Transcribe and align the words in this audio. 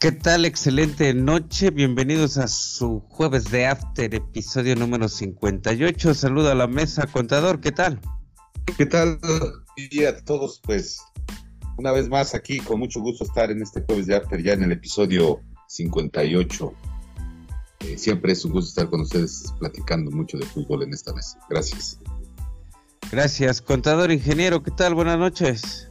¿Qué 0.00 0.12
tal? 0.12 0.46
Excelente 0.46 1.12
noche. 1.12 1.70
Bienvenidos 1.70 2.38
a 2.38 2.48
su 2.48 3.00
jueves 3.00 3.50
de 3.50 3.66
After, 3.66 4.14
episodio 4.14 4.74
número 4.74 5.10
58. 5.10 6.14
Saludo 6.14 6.50
a 6.50 6.54
la 6.54 6.66
mesa, 6.66 7.06
contador. 7.06 7.60
¿Qué 7.60 7.70
tal? 7.70 8.00
¿Qué 8.78 8.86
tal? 8.86 9.20
Y 9.76 10.04
a 10.04 10.18
todos, 10.24 10.58
pues, 10.64 11.02
una 11.76 11.92
vez 11.92 12.08
más 12.08 12.34
aquí, 12.34 12.60
con 12.60 12.78
mucho 12.78 13.00
gusto 13.00 13.24
estar 13.24 13.50
en 13.50 13.60
este 13.60 13.82
jueves 13.82 14.06
de 14.06 14.16
After, 14.16 14.42
ya 14.42 14.54
en 14.54 14.62
el 14.62 14.72
episodio 14.72 15.42
58. 15.68 16.72
Eh, 17.80 17.98
siempre 17.98 18.32
es 18.32 18.42
un 18.46 18.52
gusto 18.52 18.70
estar 18.70 18.88
con 18.88 19.02
ustedes 19.02 19.52
platicando 19.58 20.10
mucho 20.10 20.38
de 20.38 20.46
fútbol 20.46 20.82
en 20.82 20.94
esta 20.94 21.12
mesa. 21.12 21.38
Gracias. 21.50 21.98
Gracias, 23.12 23.60
contador 23.60 24.10
ingeniero. 24.10 24.62
¿Qué 24.62 24.70
tal? 24.70 24.94
Buenas 24.94 25.18
noches. 25.18 25.89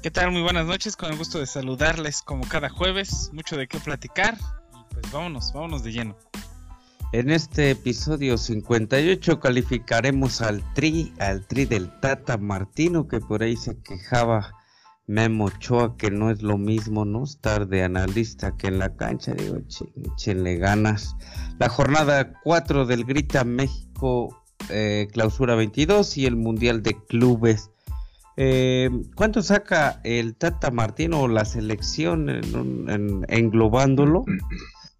¿Qué 0.00 0.12
tal? 0.12 0.30
Muy 0.30 0.42
buenas 0.42 0.64
noches, 0.64 0.94
con 0.94 1.10
el 1.10 1.18
gusto 1.18 1.40
de 1.40 1.46
saludarles 1.46 2.22
como 2.22 2.46
cada 2.46 2.68
jueves, 2.68 3.30
mucho 3.32 3.56
de 3.56 3.66
qué 3.66 3.80
platicar 3.80 4.38
y 4.72 4.94
pues 4.94 5.10
vámonos, 5.12 5.52
vámonos 5.52 5.82
de 5.82 5.90
lleno. 5.90 6.16
En 7.12 7.30
este 7.30 7.72
episodio 7.72 8.38
58 8.38 9.40
calificaremos 9.40 10.40
al 10.40 10.62
tri, 10.74 11.12
al 11.18 11.44
tri 11.48 11.64
del 11.64 11.90
Tata 11.98 12.38
Martino 12.38 13.08
que 13.08 13.18
por 13.18 13.42
ahí 13.42 13.56
se 13.56 13.82
quejaba 13.82 14.54
Memo 15.08 15.46
Ochoa 15.46 15.96
que 15.96 16.12
no 16.12 16.30
es 16.30 16.42
lo 16.42 16.58
mismo 16.58 17.04
no 17.04 17.24
estar 17.24 17.66
de 17.66 17.82
analista 17.82 18.56
que 18.56 18.68
en 18.68 18.78
la 18.78 18.94
cancha, 18.94 19.34
digo, 19.34 19.56
échenle 19.56 20.58
ganas. 20.58 21.16
La 21.58 21.68
jornada 21.68 22.34
4 22.44 22.86
del 22.86 23.04
Grita 23.04 23.42
México 23.42 24.44
eh, 24.70 25.08
clausura 25.12 25.56
22 25.56 26.18
y 26.18 26.26
el 26.26 26.36
Mundial 26.36 26.84
de 26.84 26.94
Clubes 27.06 27.72
eh, 28.40 28.88
¿Cuánto 29.16 29.42
saca 29.42 30.00
el 30.04 30.36
Tata 30.36 30.70
Martino 30.70 31.22
o 31.22 31.26
la 31.26 31.44
selección 31.44 32.28
en, 32.30 33.24
englobándolo? 33.26 34.24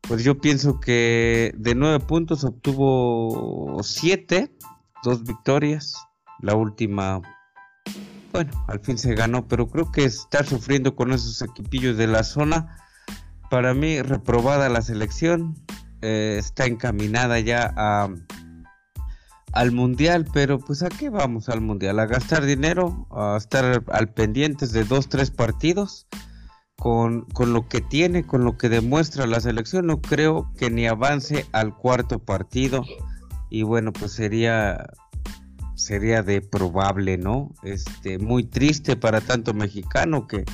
Pues 0.01 0.25
yo 0.25 0.41
pienso 0.41 0.81
que 0.81 1.53
de 1.57 1.77
nueve 1.77 2.01
puntos 2.01 2.43
obtuvo 2.43 3.81
siete, 3.85 4.53
dos 5.05 5.23
victorias. 5.23 5.95
La 6.41 6.57
última, 6.57 7.23
bueno, 8.33 8.51
al 8.67 8.81
fin 8.81 8.99
se 8.99 9.15
ganó, 9.15 9.47
pero 9.47 9.69
creo 9.69 9.93
que 9.93 10.03
estar 10.03 10.45
sufriendo 10.45 10.97
con 10.97 11.13
esos 11.13 11.41
equipillos 11.41 11.97
de 11.97 12.09
la 12.09 12.25
zona, 12.25 12.77
para 13.51 13.73
mí 13.73 14.03
reprobada 14.03 14.69
la 14.69 14.83
selección, 14.83 15.55
eh, 16.03 16.37
está 16.41 16.67
encaminada 16.67 17.39
ya 17.39 17.73
a 17.77 18.09
al 19.53 19.73
mundial, 19.73 20.27
pero 20.33 20.59
pues 20.59 20.83
a 20.83 20.89
qué 20.89 21.11
vamos 21.11 21.49
al 21.49 21.61
mundial, 21.61 21.99
a 21.99 22.07
gastar 22.07 22.45
dinero, 22.45 23.07
a 23.11 23.37
estar 23.37 23.83
al 23.91 24.13
pendientes 24.13 24.73
de 24.73 24.85
dos, 24.85 25.09
tres 25.09 25.31
partidos, 25.31 26.07
con, 26.77 27.23
con 27.33 27.53
lo 27.53 27.69
que 27.69 27.81
tiene, 27.81 28.25
con 28.25 28.45
lo 28.45 28.57
que 28.57 28.69
demuestra 28.69 29.27
la 29.27 29.41
selección, 29.41 29.87
no 29.87 30.01
creo 30.01 30.53
que 30.57 30.71
ni 30.71 30.87
avance 30.87 31.45
al 31.53 31.75
cuarto 31.75 32.21
partido, 32.21 32.85
y 33.51 33.63
bueno, 33.63 33.93
pues 33.93 34.13
sería 34.13 34.87
sería 35.75 36.23
de 36.23 36.41
probable, 36.41 37.19
¿no? 37.19 37.55
Este, 37.63 38.19
muy 38.19 38.45
triste 38.45 38.97
para 38.97 39.21
tanto 39.21 39.55
mexicano 39.55 40.27
que, 40.27 40.45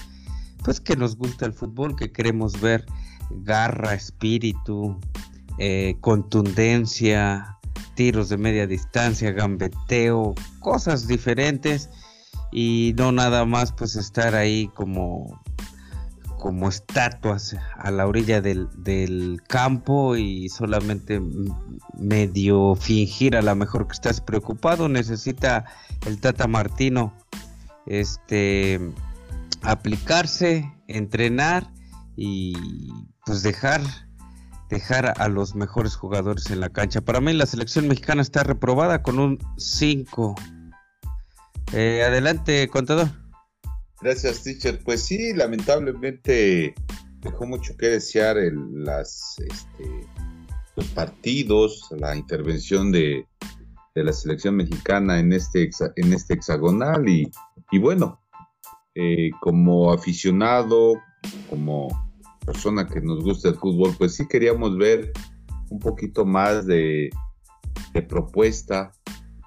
pues 0.62 0.80
que 0.80 0.96
nos 0.96 1.16
gusta 1.16 1.46
el 1.46 1.54
fútbol, 1.54 1.96
que 1.96 2.12
queremos 2.12 2.60
ver 2.60 2.84
garra, 3.30 3.94
espíritu, 3.94 5.00
eh, 5.58 5.96
contundencia, 6.00 7.58
tiros 7.94 8.28
de 8.28 8.36
media 8.36 8.66
distancia, 8.66 9.32
gambeteo, 9.32 10.34
cosas 10.60 11.06
diferentes. 11.06 11.90
Y 12.52 12.94
no 12.96 13.10
nada 13.10 13.44
más 13.44 13.72
pues 13.72 13.96
estar 13.96 14.34
ahí 14.34 14.68
como 14.74 15.42
como 16.44 16.68
estatuas 16.68 17.56
a 17.78 17.90
la 17.90 18.06
orilla 18.06 18.42
del, 18.42 18.68
del 18.76 19.40
campo 19.48 20.14
y 20.14 20.50
solamente 20.50 21.18
medio 21.98 22.74
fingir 22.74 23.34
a 23.34 23.40
lo 23.40 23.54
mejor 23.54 23.86
que 23.86 23.94
estás 23.94 24.20
preocupado. 24.20 24.90
Necesita 24.90 25.64
el 26.06 26.20
Tata 26.20 26.46
Martino 26.46 27.14
este 27.86 28.78
aplicarse 29.62 30.70
entrenar 30.86 31.70
y 32.14 32.52
pues 33.24 33.42
dejar 33.42 33.80
dejar 34.74 35.14
a 35.16 35.28
los 35.28 35.54
mejores 35.54 35.94
jugadores 35.94 36.50
en 36.50 36.60
la 36.60 36.68
cancha. 36.68 37.00
Para 37.00 37.20
mí 37.20 37.32
la 37.32 37.46
selección 37.46 37.88
mexicana 37.88 38.22
está 38.22 38.42
reprobada 38.42 39.02
con 39.02 39.18
un 39.18 39.38
5. 39.56 40.34
Eh, 41.72 42.02
adelante, 42.02 42.68
contador. 42.68 43.08
Gracias, 44.00 44.42
teacher. 44.42 44.80
Pues 44.84 45.02
sí, 45.02 45.32
lamentablemente 45.32 46.74
dejó 47.20 47.46
mucho 47.46 47.76
que 47.76 47.86
desear 47.86 48.36
las, 48.72 49.36
este, 49.38 50.06
los 50.76 50.86
partidos, 50.88 51.88
la 51.96 52.16
intervención 52.16 52.92
de, 52.92 53.26
la 53.94 54.12
selección 54.12 54.56
mexicana 54.56 55.20
en 55.20 55.32
este, 55.32 55.70
en 55.96 56.12
este 56.12 56.34
hexagonal 56.34 57.08
y, 57.08 57.30
y 57.70 57.78
bueno, 57.78 58.20
eh, 58.96 59.30
como 59.40 59.92
aficionado, 59.92 60.94
como 61.48 62.03
persona 62.44 62.86
que 62.86 63.00
nos 63.00 63.22
gusta 63.22 63.48
el 63.48 63.56
fútbol, 63.56 63.94
pues 63.98 64.14
sí 64.14 64.26
queríamos 64.28 64.76
ver 64.76 65.12
un 65.70 65.78
poquito 65.78 66.24
más 66.24 66.66
de, 66.66 67.10
propuesta, 68.08 68.92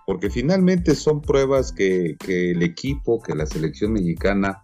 porque 0.06 0.30
finalmente 0.30 0.96
son 0.96 1.22
pruebas 1.22 1.72
que, 1.72 2.16
el 2.28 2.64
equipo, 2.64 3.22
que 3.22 3.36
la 3.36 3.46
selección 3.46 3.94
mexicana, 3.94 4.64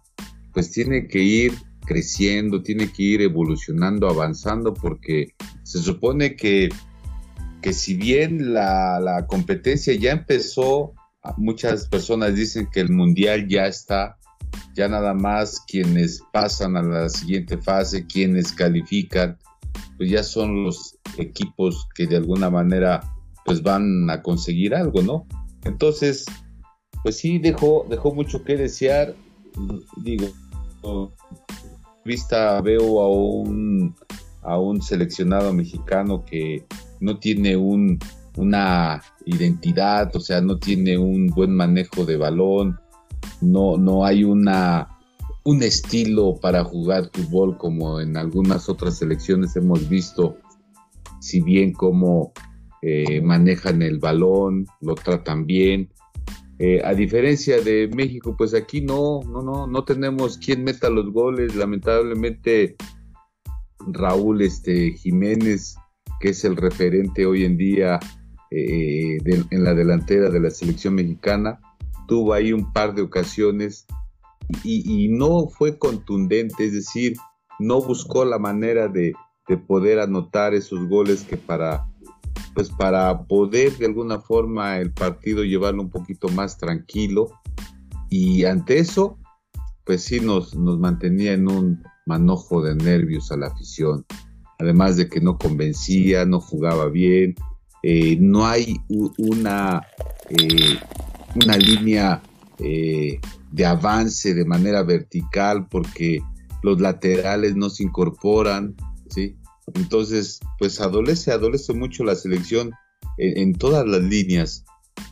pues 0.52 0.70
tiene 0.70 1.06
que 1.06 1.20
ir 1.20 1.52
creciendo, 1.86 2.62
tiene 2.62 2.90
que 2.90 3.02
ir 3.02 3.22
evolucionando, 3.22 4.08
avanzando, 4.08 4.72
porque 4.72 5.34
se 5.62 5.80
supone 5.80 6.34
que, 6.34 6.70
que 7.60 7.72
si 7.74 7.94
bien 7.94 8.54
la, 8.54 9.00
la 9.00 9.26
competencia 9.26 9.94
ya 9.94 10.12
empezó, 10.12 10.94
muchas 11.36 11.88
personas 11.88 12.34
dicen 12.34 12.68
que 12.70 12.80
el 12.80 12.90
mundial 12.90 13.46
ya 13.48 13.66
está 13.66 14.16
ya 14.74 14.88
nada 14.88 15.14
más 15.14 15.62
quienes 15.66 16.22
pasan 16.32 16.76
a 16.76 16.82
la 16.82 17.08
siguiente 17.08 17.58
fase, 17.58 18.06
quienes 18.06 18.52
califican, 18.52 19.38
pues 19.96 20.10
ya 20.10 20.22
son 20.22 20.64
los 20.64 20.98
equipos 21.18 21.88
que 21.94 22.06
de 22.06 22.16
alguna 22.16 22.50
manera 22.50 23.00
pues 23.44 23.62
van 23.62 24.08
a 24.10 24.22
conseguir 24.22 24.74
algo, 24.74 25.02
¿no? 25.02 25.26
Entonces, 25.64 26.24
pues 27.02 27.18
sí 27.18 27.38
dejó, 27.38 27.86
dejó 27.88 28.14
mucho 28.14 28.42
que 28.42 28.56
desear, 28.56 29.14
digo, 29.98 30.26
vista 32.04 32.60
veo 32.60 33.00
a 33.00 33.08
un, 33.10 33.94
a 34.42 34.58
un 34.58 34.82
seleccionado 34.82 35.52
mexicano 35.52 36.24
que 36.24 36.64
no 37.00 37.18
tiene 37.18 37.56
un, 37.56 37.98
una 38.36 39.02
identidad, 39.26 40.14
o 40.16 40.20
sea, 40.20 40.40
no 40.40 40.58
tiene 40.58 40.98
un 40.98 41.28
buen 41.28 41.54
manejo 41.54 42.04
de 42.04 42.16
balón, 42.16 42.80
no, 43.44 43.76
no 43.76 44.04
hay 44.04 44.24
una, 44.24 44.88
un 45.44 45.62
estilo 45.62 46.38
para 46.40 46.64
jugar 46.64 47.10
fútbol 47.12 47.56
como 47.58 48.00
en 48.00 48.16
algunas 48.16 48.68
otras 48.68 48.98
selecciones 48.98 49.56
hemos 49.56 49.88
visto, 49.88 50.38
si 51.20 51.40
bien 51.40 51.72
como 51.72 52.32
eh, 52.82 53.20
manejan 53.20 53.82
el 53.82 53.98
balón, 53.98 54.66
lo 54.80 54.94
tratan 54.94 55.46
bien. 55.46 55.90
Eh, 56.58 56.80
a 56.84 56.94
diferencia 56.94 57.60
de 57.60 57.88
México, 57.88 58.36
pues 58.36 58.54
aquí 58.54 58.80
no, 58.80 59.20
no, 59.22 59.42
no, 59.42 59.66
no 59.66 59.84
tenemos 59.84 60.38
quien 60.38 60.64
meta 60.64 60.88
los 60.88 61.12
goles. 61.12 61.54
Lamentablemente, 61.56 62.76
Raúl 63.86 64.42
este, 64.42 64.92
Jiménez, 64.92 65.76
que 66.20 66.30
es 66.30 66.44
el 66.44 66.56
referente 66.56 67.26
hoy 67.26 67.44
en 67.44 67.56
día 67.56 67.98
eh, 68.50 69.18
en 69.50 69.64
la 69.64 69.74
delantera 69.74 70.30
de 70.30 70.40
la 70.40 70.50
selección 70.50 70.94
mexicana, 70.94 71.60
tuvo 72.06 72.32
ahí 72.32 72.52
un 72.52 72.72
par 72.72 72.94
de 72.94 73.02
ocasiones 73.02 73.86
y, 74.62 75.08
no 75.08 75.48
fue 75.48 75.78
contundente, 75.78 76.66
es 76.66 76.72
decir, 76.72 77.16
no 77.58 77.80
buscó 77.80 78.24
la 78.24 78.38
manera 78.38 78.88
de, 78.88 79.14
poder 79.66 80.00
anotar 80.00 80.54
esos 80.54 80.88
goles 80.88 81.22
que 81.22 81.36
para, 81.36 81.86
pues 82.54 82.70
para 82.70 83.24
poder 83.24 83.76
de 83.76 83.86
alguna 83.86 84.18
forma 84.18 84.78
el 84.78 84.90
partido 84.90 85.44
llevarlo 85.44 85.82
un 85.82 85.90
poquito 85.90 86.28
más 86.28 86.56
tranquilo. 86.56 87.28
Y 88.08 88.44
ante 88.44 88.78
eso, 88.78 89.18
pues 89.84 90.02
sí 90.02 90.20
nos, 90.20 90.54
nos 90.54 90.78
mantenía 90.78 91.34
en 91.34 91.48
un 91.48 91.82
manojo 92.06 92.62
de 92.62 92.74
nervios 92.74 93.30
a 93.32 93.36
la 93.36 93.48
afición, 93.48 94.06
además 94.58 94.96
de 94.96 95.08
que 95.08 95.20
no 95.20 95.36
convencía, 95.36 96.24
no 96.24 96.40
jugaba 96.40 96.88
bien, 96.88 97.34
eh, 97.82 98.16
no 98.18 98.46
hay 98.46 98.80
una 99.18 99.82
eh, 100.30 100.78
una 101.34 101.56
línea 101.56 102.22
eh, 102.58 103.20
de 103.50 103.66
avance 103.66 104.34
de 104.34 104.44
manera 104.44 104.82
vertical 104.82 105.66
porque 105.68 106.20
los 106.62 106.80
laterales 106.80 107.56
no 107.56 107.70
se 107.70 107.82
incorporan, 107.82 108.74
¿sí? 109.08 109.36
Entonces, 109.74 110.40
pues 110.58 110.80
adolece, 110.80 111.32
adolece 111.32 111.72
mucho 111.72 112.04
la 112.04 112.14
selección 112.14 112.72
en, 113.16 113.54
todas 113.54 113.86
las 113.86 114.02
líneas. 114.02 114.64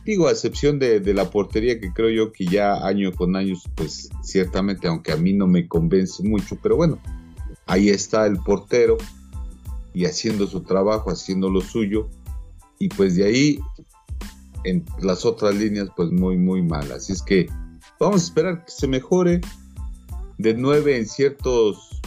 Digo, 0.05 0.27
a 0.27 0.31
excepción 0.31 0.79
de, 0.79 1.01
la 1.13 1.29
portería 1.29 1.79
que 1.79 1.91
creo 1.91 2.09
yo 2.09 2.31
que 2.31 2.45
ya 2.45 2.85
año 2.85 3.11
con 3.13 3.35
años, 3.35 3.63
pues 3.75 4.09
ciertamente, 4.21 4.87
aunque 4.87 5.11
a 5.11 5.17
mí 5.17 5.33
no 5.33 5.47
me 5.47 5.67
convence 5.67 6.23
mucho, 6.23 6.57
pero 6.61 6.75
bueno, 6.75 6.99
ahí 7.65 7.89
está 7.89 8.25
el 8.25 8.37
portero 8.37 8.97
y 9.93 10.05
haciendo 10.05 10.47
su 10.47 10.61
trabajo, 10.61 11.11
haciendo 11.11 11.49
lo 11.49 11.61
suyo, 11.61 12.09
y 12.79 12.89
pues 12.89 13.15
de 13.15 13.25
ahí 13.25 13.59
en 14.63 14.85
las 15.01 15.25
otras 15.25 15.55
líneas 15.55 15.89
pues 15.95 16.11
muy 16.11 16.37
muy 16.37 16.61
mal, 16.61 16.91
así 16.91 17.13
es 17.13 17.21
que 17.21 17.47
vamos 17.99 18.21
a 18.21 18.25
esperar 18.25 18.65
que 18.65 18.71
se 18.71 18.87
mejore, 18.87 19.41
de 20.37 20.53
nueve 20.53 20.97
en 20.97 21.05
ciertas 21.05 22.01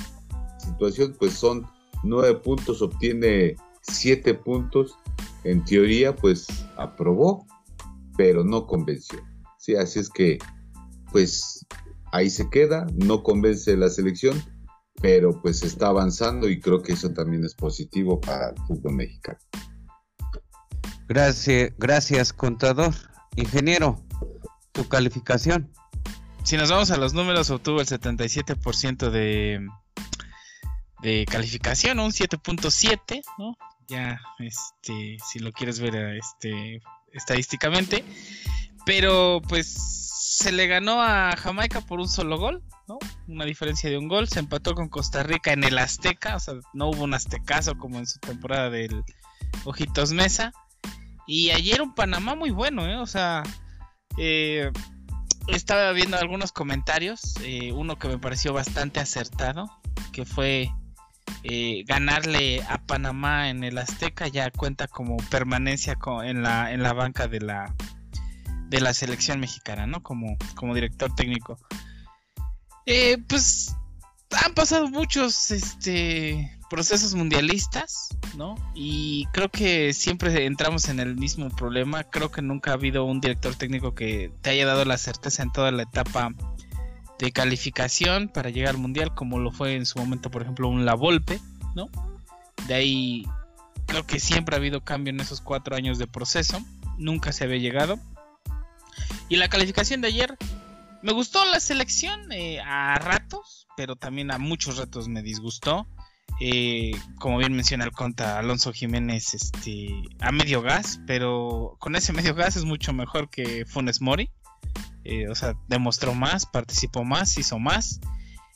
situaciones 0.59 1.17
pues 1.19 1.33
son 1.35 1.67
nueve 2.03 2.35
puntos, 2.35 2.83
obtiene 2.83 3.57
siete 3.83 4.35
puntos, 4.35 4.97
en 5.45 5.65
teoría 5.65 6.15
pues 6.15 6.47
aprobó, 6.77 7.47
pero 8.17 8.45
no 8.45 8.67
convenció, 8.67 9.21
sí, 9.59 9.77
así 9.77 10.01
es 10.01 10.11
que 10.11 10.39
pues 11.13 11.67
ahí 12.13 12.31
se 12.31 12.49
queda, 12.51 12.87
no 12.95 13.23
convence 13.23 13.77
la 13.77 13.89
selección, 13.89 14.43
pero 15.01 15.41
pues 15.43 15.63
está 15.63 15.89
avanzando 15.89 16.49
y 16.49 16.61
creo 16.61 16.83
que 16.83 16.95
eso 16.95 17.13
también 17.13 17.45
es 17.45 17.55
positivo 17.55 18.21
para 18.21 18.51
el 18.51 18.57
fútbol 18.67 18.95
mexicano. 18.95 19.39
Gracias, 21.09 22.33
contador. 22.33 22.95
Ingeniero, 23.37 24.05
tu 24.73 24.89
calificación. 24.89 25.73
Si 26.43 26.57
nos 26.57 26.71
vamos 26.71 26.91
a 26.91 26.97
los 26.97 27.13
números, 27.13 27.51
obtuvo 27.51 27.81
el 27.81 27.87
77% 27.87 29.11
de, 29.11 29.67
de 31.03 31.27
calificación, 31.31 31.99
un 31.99 32.13
7.7, 32.13 33.23
¿no? 33.39 33.57
Ya, 33.89 34.21
este, 34.39 35.19
si 35.25 35.39
lo 35.39 35.53
quieres 35.53 35.81
ver 35.81 35.95
este, 36.17 36.81
estadísticamente. 37.13 38.05
Pero 38.85 39.43
pues 39.49 39.67
se 40.37 40.53
le 40.53 40.67
ganó 40.67 41.03
a 41.03 41.35
Jamaica 41.37 41.81
por 41.81 41.99
un 41.99 42.09
solo 42.09 42.39
gol, 42.39 42.63
¿no? 42.87 42.99
Una 43.27 43.45
diferencia 43.45 43.89
de 43.91 43.99
un 43.99 44.07
gol. 44.07 44.29
Se 44.29 44.39
empató 44.39 44.75
con 44.75 44.89
Costa 44.89 45.23
Rica 45.23 45.53
en 45.53 45.65
el 45.65 45.79
Azteca, 45.79 46.37
o 46.37 46.41
sea, 46.41 46.55
no 46.73 46.91
hubo 46.91 47.05
un 47.05 47.15
aztecazo 47.15 47.77
como 47.77 47.99
en 47.99 48.07
su 48.07 48.19
temporada 48.19 48.71
del 48.71 49.03
Ojitos 49.65 50.13
Mesa. 50.13 50.53
Y 51.27 51.51
ayer 51.51 51.83
un 51.83 51.95
Panamá 51.95 52.35
muy 52.35 52.51
bueno, 52.51 52.87
¿eh? 52.87 52.97
O 52.97 53.07
sea, 53.07 53.43
eh, 54.17 54.71
estaba 55.49 55.93
viendo 55.93 56.17
algunos 56.17 56.53
comentarios, 56.53 57.35
eh, 57.43 57.73
uno 57.73 57.99
que 57.99 58.09
me 58.09 58.19
pareció 58.19 58.53
bastante 58.53 59.01
acertado, 59.01 59.67
que 60.13 60.25
fue 60.25 60.71
ganarle 61.87 62.61
a 62.69 62.79
Panamá 62.79 63.51
en 63.51 63.63
el 63.63 63.79
Azteca 63.79 64.27
ya 64.27 64.51
cuenta 64.51 64.89
como 64.89 65.17
permanencia 65.31 65.97
en 66.25 66.43
la, 66.43 66.73
en 66.73 66.83
la 66.83 66.93
banca 66.93 67.29
de 67.29 67.41
la, 67.41 67.73
de 68.69 68.81
la 68.81 68.93
selección 68.93 69.39
mexicana, 69.39 69.87
¿no? 69.87 70.03
Como, 70.03 70.37
como 70.57 70.75
director 70.75 71.15
técnico. 71.15 71.57
Pues 73.29 73.77
han 74.45 74.55
pasado 74.55 74.89
muchos 74.89 75.53
este, 75.53 76.56
procesos 76.69 77.15
mundialistas, 77.15 78.09
¿no? 78.37 78.55
Y 78.75 79.27
creo 79.33 79.51
que 79.51 79.93
siempre 79.93 80.47
entramos 80.47 80.89
en 80.89 81.01
el 81.01 81.17
mismo 81.17 81.49
problema. 81.51 82.05
Creo 82.05 82.31
que 82.31 82.43
nunca 82.43 82.73
ha 82.73 82.75
habido 82.75 83.05
un 83.05 83.21
director 83.21 83.55
técnico 83.55 83.95
que 83.95 84.33
te 84.43 84.51
haya 84.51 84.67
dado 84.67 84.85
la 84.85 84.99
certeza 84.99 85.43
en 85.43 85.53
toda 85.53 85.71
la 85.71 85.83
etapa 85.83 86.33
de 87.19 87.33
calificación 87.33 88.29
para 88.29 88.51
llegar 88.51 88.75
al 88.75 88.81
mundial, 88.81 89.15
como 89.15 89.39
lo 89.39 89.51
fue 89.51 89.75
en 89.75 89.87
su 89.87 89.99
momento, 89.99 90.31
por 90.31 90.43
ejemplo, 90.43 90.69
un 90.69 90.85
La 90.85 90.95
Volpe, 90.95 91.41
¿no? 91.75 91.89
De 92.67 92.75
ahí 92.75 93.27
creo 93.87 94.07
que 94.07 94.21
siempre 94.21 94.57
ha 94.57 94.59
habido 94.59 94.83
cambio 94.85 95.13
en 95.13 95.21
esos 95.21 95.41
cuatro 95.41 95.77
años 95.77 95.99
de 95.99 96.07
proceso. 96.07 96.61
Nunca 96.99 97.33
se 97.33 97.45
había 97.45 97.59
llegado. 97.59 97.99
Y 99.29 99.37
la 99.37 99.49
calificación 99.49 100.01
de 100.01 100.09
ayer, 100.09 100.37
me 101.03 101.13
gustó 101.13 101.45
la 101.45 101.61
selección 101.61 102.33
eh, 102.33 102.61
a 102.61 102.97
ratos, 102.97 103.67
pero 103.77 103.97
también 103.97 104.31
a 104.31 104.39
muchos 104.39 104.79
ratos 104.79 105.09
me 105.09 105.23
disgustó. 105.23 105.87
Eh, 106.41 106.93
como 107.19 107.39
bien 107.39 107.55
menciona 107.55 107.85
el 107.85 107.93
conta 107.93 108.39
Alonso 108.39 108.73
Jiménez, 108.73 109.35
este, 109.35 109.89
a 110.21 110.33
medio 110.33 110.61
gas, 110.61 111.01
pero 111.07 111.77
con 111.79 111.97
ese 111.97 112.13
medio 112.13 112.35
gas 112.35 112.57
es 112.57 112.65
mucho 112.65 112.93
mejor 112.93 113.31
que 113.31 113.65
Funes 113.67 114.01
Mori. 114.01 114.31
Eh, 115.05 115.29
o 115.29 115.35
sea, 115.35 115.55
demostró 115.69 116.15
más, 116.15 116.47
participó 116.47 117.05
más, 117.05 117.39
hizo 117.39 117.59
más. 117.59 118.01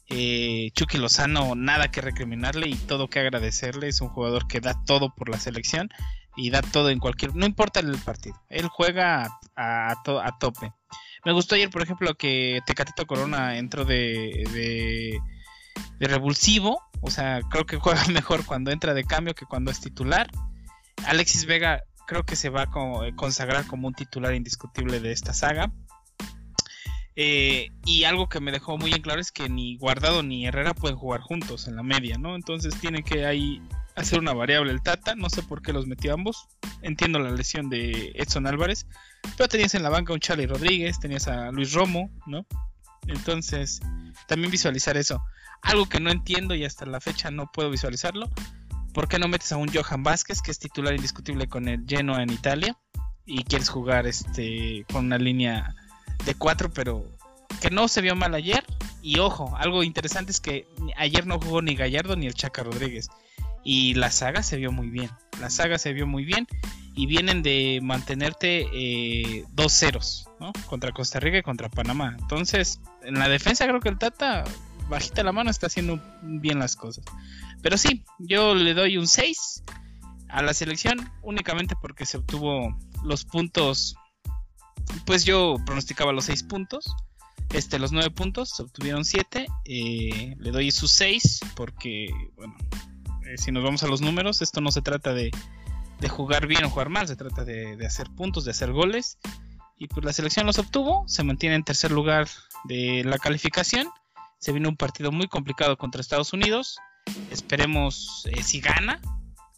Chucky 0.09 0.99
Lozano, 0.99 1.55
nada 1.55 1.93
que 1.93 2.01
recriminarle 2.01 2.69
y 2.69 2.75
todo 2.75 3.07
que 3.09 3.21
agradecerle. 3.21 3.87
Es 3.87 4.01
un 4.01 4.09
jugador 4.09 4.49
que 4.49 4.59
da 4.61 4.75
todo 4.85 5.15
por 5.15 5.29
la 5.29 5.39
selección 5.39 5.89
y 6.37 6.51
da 6.51 6.63
todo 6.63 6.91
en 6.91 6.99
cualquier, 6.99 7.35
no 7.35 7.47
importa 7.47 7.81
el 7.81 7.97
partido, 7.99 8.41
él 8.49 8.69
juega 8.69 9.39
a, 9.57 9.93
a, 9.93 10.39
tope. 10.39 10.73
Me 11.25 11.33
gustó 11.33 11.55
ayer, 11.55 11.71
por 11.71 11.83
ejemplo, 11.83 12.15
que 12.15 12.61
Tecatito 12.65 13.07
Corona 13.07 13.59
entró 13.59 13.85
de, 13.85 15.21
de, 15.99 16.09
revulsivo, 16.09 16.83
o 17.01 17.11
sea, 17.11 17.41
creo 17.51 17.67
que 17.67 17.77
juega 17.77 18.05
mejor 18.13 18.45
cuando 18.45 18.71
entra 18.71 18.95
de 18.95 19.05
cambio 19.05 19.35
que 19.35 19.47
cuando 19.47 19.71
es 19.71 19.81
titular. 19.81 20.29
Alexis 21.07 21.47
Vega 21.47 21.83
creo 22.07 22.25
que 22.25 22.37
se 22.37 22.51
va 22.51 22.63
a 22.63 23.15
consagrar 23.17 23.67
como 23.67 23.89
un 23.89 23.95
titular 23.95 24.35
indiscutible 24.35 25.01
de 25.01 25.13
esta 25.13 25.33
saga. 25.33 25.73
Eh, 27.17 27.69
y 27.85 28.05
algo 28.05 28.29
que 28.29 28.41
me 28.41 28.53
dejó 28.53 28.79
muy 28.79 28.93
en 28.93 29.03
claro 29.03 29.21
es 29.21 29.31
que 29.31 29.49
ni 29.49 29.77
Guardado 29.77 30.23
ni 30.23 30.47
Herrera 30.47 30.75
pueden 30.75 30.97
jugar 30.97 31.21
juntos 31.21 31.69
en 31.69 31.77
la 31.77 31.83
media, 31.83 32.17
¿no? 32.19 32.35
Entonces 32.35 32.75
tiene 32.81 33.03
que 33.03 33.27
ahí 33.27 33.61
hacer 33.95 34.19
una 34.19 34.33
variable 34.33 34.73
el 34.73 34.83
Tata, 34.83 35.15
no 35.15 35.29
sé 35.29 35.43
por 35.43 35.63
qué 35.63 35.73
los 35.73 35.87
metió 35.87 36.15
ambos. 36.15 36.49
Entiendo 36.83 37.19
la 37.19 37.31
lesión 37.31 37.69
de 37.69 38.13
Edson 38.15 38.47
Álvarez, 38.47 38.87
pero 39.37 39.49
tenías 39.49 39.75
en 39.75 39.83
la 39.83 39.91
banca 39.91 40.13
un 40.13 40.21
Charlie 40.21 40.47
Rodríguez, 40.47 40.99
tenías 40.99 41.29
a 41.29 41.51
Luis 41.51 41.73
Romo, 41.75 42.11
¿no? 42.27 42.47
Entonces, 43.07 43.81
también 44.27 44.51
visualizar 44.51 44.97
eso. 44.97 45.23
Algo 45.63 45.87
que 45.87 46.01
no 46.01 46.11
entiendo 46.11 46.55
y 46.55 46.65
hasta 46.65 46.87
la 46.87 47.01
fecha 47.01 47.31
no 47.31 47.51
puedo 47.53 47.71
visualizarlo. 47.71 48.29
¿Por 48.93 49.09
qué 49.09 49.19
no 49.19 49.29
metes 49.29 49.53
a 49.53 49.57
un 49.57 49.73
Johan 49.73 50.03
Vázquez, 50.03 50.43
que 50.43 50.51
es 50.51 50.59
titular 50.59 50.95
indiscutible 50.95 51.49
con 51.49 51.69
el 51.69 51.85
Genoa 51.87 52.23
en 52.23 52.31
Italia? 52.31 52.77
Y 53.25 53.45
quieres 53.45 53.69
jugar 53.69 54.07
este 54.07 54.85
con 54.93 55.07
una 55.07 55.19
línea 55.19 55.75
de 56.25 56.35
cuatro, 56.35 56.73
pero 56.73 57.07
que 57.61 57.71
no 57.71 57.89
se 57.89 58.01
vio 58.01 58.17
mal 58.17 58.35
ayer. 58.35 58.65
Y 59.03 59.19
ojo, 59.19 59.57
algo 59.57 59.83
interesante 59.83 60.33
es 60.33 60.41
que 60.41 60.67
ayer 60.97 61.27
no 61.27 61.39
jugó 61.39 61.63
ni 61.63 61.75
Gallardo 61.75 62.17
ni 62.17 62.27
el 62.27 62.35
Chaca 62.35 62.63
Rodríguez. 62.63 63.09
Y 63.63 63.95
la 63.95 64.11
saga 64.11 64.43
se 64.43 64.57
vio 64.57 64.73
muy 64.73 64.89
bien. 64.89 65.11
La 65.41 65.51
saga 65.51 65.79
se 65.79 65.93
vio 65.93 66.07
muy 66.07 66.25
bien. 66.25 66.47
Y 66.95 67.07
vienen 67.07 67.43
de 67.43 67.79
mantenerte 67.83 68.67
eh, 68.73 69.45
dos 69.53 69.73
ceros, 69.73 70.29
¿no? 70.41 70.53
Contra 70.67 70.93
Costa 70.93 71.21
Rica 71.21 71.39
y 71.39 71.43
contra 71.43 71.69
Panamá. 71.69 72.17
Entonces, 72.19 72.81
en 73.03 73.19
la 73.19 73.29
defensa 73.29 73.67
creo 73.67 73.81
que 73.81 73.89
el 73.89 73.99
Tata, 73.99 74.45
bajita 74.91 75.23
la 75.23 75.33
mano, 75.33 75.51
está 75.51 75.69
haciendo 75.69 76.01
bien 76.23 76.59
las 76.59 76.77
cosas. 76.77 77.05
Pero 77.63 77.79
sí, 77.79 78.05
yo 78.19 78.55
le 78.55 78.75
doy 78.75 78.99
un 78.99 79.07
6 79.07 79.63
a 80.29 80.43
la 80.43 80.55
selección 80.55 81.11
únicamente 81.23 81.75
porque 81.81 82.05
se 82.05 82.19
obtuvo 82.19 82.77
los 83.05 83.25
puntos. 83.25 83.97
Pues 85.07 85.25
yo 85.25 85.57
pronosticaba 85.65 86.13
los 86.13 86.27
6 86.27 86.43
puntos. 86.43 86.95
Este, 87.53 87.79
los 87.79 87.91
9 87.91 88.11
puntos, 88.11 88.51
se 88.51 88.63
obtuvieron 88.63 89.05
7. 89.05 89.47
Eh, 89.65 90.35
le 90.39 90.51
doy 90.51 90.71
sus 90.71 90.91
6 90.93 91.41
porque, 91.55 92.09
bueno, 92.37 92.55
eh, 93.27 93.39
si 93.39 93.53
nos 93.53 93.63
vamos 93.63 93.83
a 93.83 93.89
los 93.89 94.01
números, 94.01 94.43
esto 94.43 94.61
no 94.61 94.71
se 94.71 94.83
trata 94.83 95.13
de, 95.13 95.31
jugar 96.09 96.47
bien 96.47 96.65
o 96.65 96.71
jugar 96.71 96.89
mal, 96.89 97.07
se 97.07 97.17
trata 97.17 97.45
de, 97.45 97.85
hacer 97.85 98.09
puntos, 98.11 98.45
de 98.45 98.53
hacer 98.53 98.73
goles. 98.73 99.19
Y 99.77 99.89
pues 99.89 100.05
la 100.05 100.13
selección 100.13 100.47
los 100.47 100.59
obtuvo, 100.59 101.05
se 101.09 101.25
mantiene 101.25 101.57
en 101.57 101.65
tercer 101.65 101.91
lugar 101.91 102.29
de 102.65 103.03
la 103.05 103.19
calificación. 103.19 103.89
Se 104.41 104.53
viene 104.53 104.69
un 104.69 104.77
partido 104.77 105.13
muy 105.13 105.29
complicado 105.29 105.77
contra 105.77 106.01
Estados 106.01 106.33
Unidos. 106.33 106.79
Esperemos 107.31 108.27
eh, 108.31 108.43
si 108.43 108.61
gana, 108.61 109.01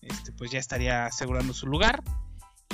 este, 0.03 0.33
pues 0.33 0.51
ya 0.51 0.59
estaría 0.59 1.07
asegurando 1.07 1.55
su 1.55 1.67
lugar. 1.67 2.03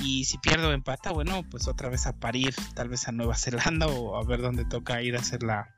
Y 0.03 0.25
si 0.25 0.39
pierde 0.39 0.67
o 0.67 0.73
empata, 0.73 1.13
bueno, 1.13 1.43
pues 1.51 1.69
otra 1.69 1.89
vez 1.89 2.07
a 2.07 2.19
parir, 2.19 2.55
tal 2.75 2.89
vez 2.89 3.09
a 3.09 3.13
Nueva 3.13 3.37
Zelanda 3.37 3.87
o 3.87 4.17
a 4.17 4.25
ver 4.25 4.41
dónde 4.41 4.65
toca 4.65 5.03
ir 5.03 5.17
a 5.17 5.21
hacer 5.21 5.43
la, 5.43 5.75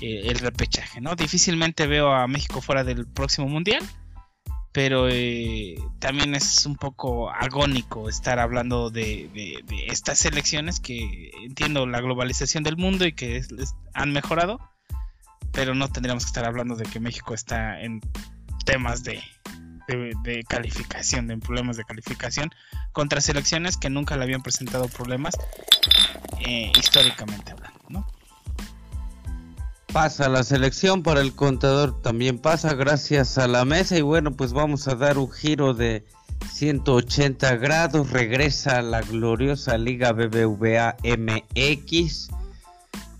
eh, 0.00 0.22
el 0.24 0.38
repechaje, 0.38 1.00
¿no? 1.00 1.16
Difícilmente 1.16 1.86
veo 1.86 2.12
a 2.12 2.26
México 2.26 2.60
fuera 2.60 2.84
del 2.84 3.06
próximo 3.06 3.48
mundial 3.48 3.84
pero 4.72 5.08
eh, 5.08 5.76
también 5.98 6.34
es 6.34 6.66
un 6.66 6.76
poco 6.76 7.30
agónico 7.30 8.08
estar 8.08 8.38
hablando 8.38 8.90
de, 8.90 9.64
estas 9.88 10.24
elecciones 10.24 10.78
que 10.78 11.32
entiendo 11.42 11.86
la 11.86 12.00
globalización 12.00 12.62
del 12.62 12.76
mundo 12.76 13.04
y 13.04 13.12
que 13.12 13.42
han 13.94 14.12
mejorado, 14.12 14.60
pero 15.58 15.74
no 15.74 15.88
tendríamos 15.88 16.22
que 16.22 16.28
estar 16.28 16.44
hablando 16.44 16.76
de 16.76 16.84
que 16.84 17.00
México 17.00 17.34
está 17.34 17.80
en 17.80 18.00
temas 18.64 19.02
de, 19.02 19.20
calificación, 20.48 21.26
de 21.26 21.36
problemas 21.36 21.76
de 21.76 21.82
calificación, 21.82 22.50
contra 22.92 23.20
selecciones 23.20 23.76
que 23.76 23.90
nunca 23.90 24.16
le 24.16 24.22
habían 24.22 24.40
presentado 24.40 24.86
problemas 24.86 25.34
eh, 26.46 26.70
históricamente 26.78 27.50
hablando, 27.50 27.80
¿no? 27.88 28.06
Pasa 29.92 30.28
la 30.28 30.44
selección 30.44 31.02
para 31.02 31.22
el 31.22 31.34
contador, 31.34 32.02
también 32.02 32.38
pasa 32.38 32.74
gracias 32.74 33.36
a 33.36 33.48
la 33.48 33.64
mesa 33.64 33.98
y 33.98 34.02
bueno, 34.02 34.36
pues 34.36 34.52
vamos 34.52 34.86
a 34.86 34.94
dar 34.94 35.18
un 35.18 35.28
giro 35.28 35.74
de 35.74 36.06
180 36.52 37.56
grados, 37.56 38.10
regresa 38.10 38.76
a 38.76 38.82
la 38.82 39.00
gloriosa 39.00 39.76
Liga 39.76 40.12
BBVA 40.12 40.94
MX 41.02 42.28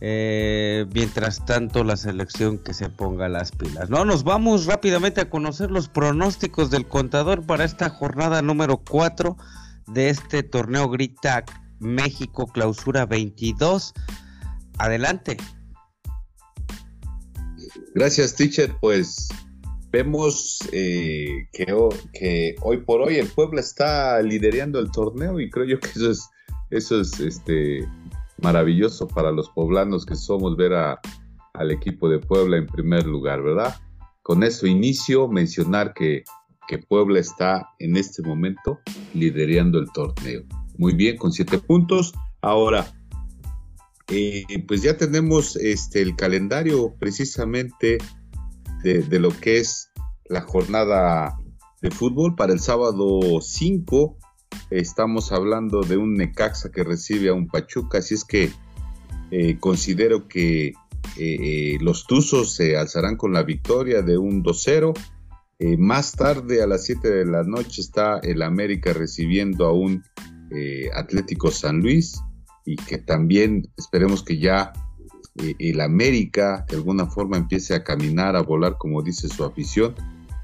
Eh, 0.00 0.86
mientras 0.94 1.44
tanto, 1.44 1.82
la 1.82 1.96
selección 1.96 2.58
que 2.58 2.72
se 2.72 2.88
ponga 2.88 3.28
las 3.28 3.50
pilas. 3.50 3.90
No, 3.90 4.04
nos 4.04 4.22
vamos 4.22 4.66
rápidamente 4.66 5.20
a 5.20 5.30
conocer 5.30 5.70
los 5.70 5.88
pronósticos 5.88 6.70
del 6.70 6.86
contador 6.86 7.44
para 7.44 7.64
esta 7.64 7.90
jornada 7.90 8.40
número 8.42 8.78
4 8.78 9.36
de 9.88 10.10
este 10.10 10.42
torneo 10.42 10.88
Grita 10.88 11.44
México 11.80 12.46
Clausura 12.46 13.06
22. 13.06 13.92
Adelante. 14.78 15.36
Gracias, 17.94 18.36
teacher. 18.36 18.72
Pues 18.80 19.28
vemos 19.90 20.60
eh, 20.72 21.48
que, 21.52 21.72
hoy 22.62 22.76
por 22.78 23.02
hoy 23.02 23.16
el 23.16 23.26
Puebla 23.26 23.60
está 23.60 24.22
liderando 24.22 24.78
el 24.78 24.90
torneo 24.90 25.40
y 25.40 25.50
creo 25.50 25.64
yo 25.64 25.80
que 25.80 25.88
eso 25.88 26.10
es, 26.10 26.28
eso 26.70 27.00
es 27.00 27.18
este, 27.18 27.88
maravilloso 28.42 29.08
para 29.08 29.32
los 29.32 29.48
poblanos 29.50 30.06
que 30.06 30.16
somos 30.16 30.56
ver 30.56 30.74
a, 30.74 31.00
al 31.54 31.70
equipo 31.70 32.08
de 32.08 32.18
Puebla 32.18 32.56
en 32.56 32.66
primer 32.66 33.06
lugar, 33.06 33.42
¿verdad? 33.42 33.76
Con 34.22 34.42
eso 34.42 34.66
inicio 34.66 35.28
mencionar 35.28 35.94
que, 35.94 36.24
que 36.66 36.78
Puebla 36.78 37.18
está 37.18 37.70
en 37.78 37.96
este 37.96 38.22
momento 38.22 38.78
liderando 39.14 39.78
el 39.78 39.90
torneo. 39.92 40.42
Muy 40.76 40.94
bien, 40.94 41.16
con 41.16 41.32
siete 41.32 41.58
puntos. 41.58 42.12
Ahora, 42.40 42.86
eh, 44.08 44.44
pues 44.66 44.82
ya 44.82 44.96
tenemos 44.96 45.56
este, 45.56 46.02
el 46.02 46.14
calendario 46.14 46.94
precisamente 46.98 47.98
de, 48.82 49.02
de, 49.02 49.18
lo 49.18 49.30
que 49.30 49.58
es 49.58 49.90
la 50.26 50.42
jornada 50.42 51.36
de 51.82 51.90
fútbol 51.90 52.36
para 52.36 52.52
el 52.52 52.60
sábado 52.60 53.40
5 53.40 54.16
estamos 54.70 55.32
hablando 55.32 55.82
de 55.82 55.96
un 55.96 56.14
Necaxa 56.14 56.70
que 56.70 56.84
recibe 56.84 57.28
a 57.28 57.34
un 57.34 57.48
Pachuca, 57.48 57.98
así 57.98 58.14
es 58.14 58.24
que 58.24 58.50
eh, 59.30 59.58
considero 59.58 60.28
que 60.28 60.68
eh, 60.68 60.74
eh, 61.18 61.78
los 61.80 62.06
Tuzos 62.06 62.54
se 62.54 62.76
alzarán 62.76 63.16
con 63.16 63.32
la 63.32 63.42
victoria 63.42 64.02
de 64.02 64.18
un 64.18 64.42
2-0. 64.42 64.94
más 65.78 66.12
tarde, 66.12 66.62
a 66.62 66.66
las 66.66 66.84
7 66.84 67.10
de 67.10 67.24
la 67.24 67.42
noche, 67.42 67.80
está 67.80 68.18
el 68.18 68.42
América 68.42 68.92
recibiendo 68.92 69.66
a 69.66 69.72
un 69.72 70.02
Atlético 70.94 71.50
San 71.50 71.80
Luis 71.80 72.20
y 72.64 72.76
que 72.76 72.96
también 72.96 73.70
esperemos 73.76 74.22
que 74.22 74.38
ya 74.38 74.72
el 75.58 75.80
América 75.80 76.64
de 76.68 76.76
alguna 76.76 77.06
forma 77.06 77.36
empiece 77.36 77.74
a 77.74 77.84
caminar, 77.84 78.34
a 78.34 78.42
volar, 78.42 78.76
como 78.78 79.02
dice 79.02 79.28
su 79.28 79.44
afición 79.44 79.94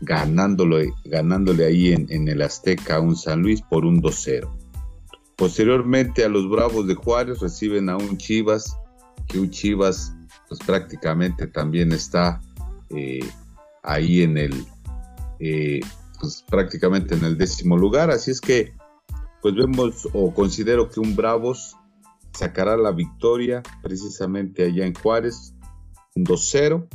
ganándole, 0.05 0.93
ganándole 1.05 1.65
ahí 1.65 1.93
en, 1.93 2.29
el 2.29 2.43
Azteca 2.43 2.97
a 2.97 3.01
un 3.01 3.17
San 3.17 3.43
Luis 3.43 3.63
por 3.63 3.85
un 3.85 4.03
2-0. 4.03 4.49
Posteriormente 5.37 6.25
a 6.25 6.29
los 6.29 6.49
Bravos 6.49 6.87
de 6.87 6.95
Juárez 6.95 7.41
reciben 7.41 7.89
a 7.89 7.97
un 7.97 8.17
Chivas, 8.19 8.77
que 9.27 9.39
un 9.39 9.51
Chivas 9.51 10.15
pues 10.49 10.61
prácticamente 10.61 11.47
también 11.47 11.93
está 11.93 12.41
eh, 12.91 13.27
ahí 13.83 14.23
en 14.23 14.39
el, 14.39 14.65
eh, 15.41 15.81
pues 16.21 16.45
prácticamente 16.49 17.15
en 17.15 17.25
el 17.25 17.37
décimo 17.37 17.77
lugar, 17.77 18.11
así 18.11 18.31
es 18.31 18.41
que 18.41 18.75
pues 19.43 19.55
vemos 19.55 20.09
o 20.13 20.33
considero 20.33 20.89
que 20.89 21.01
un 21.01 21.17
Bravos 21.17 21.77
sacará 22.33 22.77
la 22.77 22.93
victoria 22.93 23.63
precisamente 23.83 24.65
allá 24.65 24.87
en 24.87 24.95
Juárez, 24.95 25.55
un 26.15 26.25
2-0. 26.25 26.89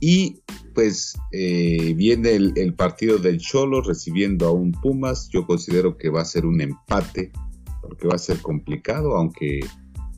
Y 0.00 0.42
pues 0.76 1.18
eh, 1.32 1.94
viene 1.94 2.34
el, 2.34 2.74
partido 2.74 3.16
del 3.16 3.38
Cholo 3.38 3.80
recibiendo 3.80 4.46
a 4.46 4.52
un 4.52 4.72
Pumas. 4.72 5.30
Yo 5.32 5.46
considero 5.46 5.96
que 5.96 6.10
va 6.10 6.20
a 6.20 6.26
ser 6.26 6.44
un 6.44 6.60
empate, 6.60 7.32
porque 7.80 8.06
va 8.06 8.16
a 8.16 8.18
ser 8.18 8.42
complicado, 8.42 9.16
aunque 9.16 9.60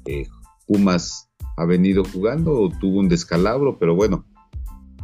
eh, 0.06 0.26
Pumas 0.66 1.30
ha 1.56 1.64
venido 1.64 2.02
jugando 2.04 2.70
tuvo 2.80 2.98
un 2.98 3.08
descalabro, 3.08 3.78
pero 3.78 3.94
bueno, 3.94 4.26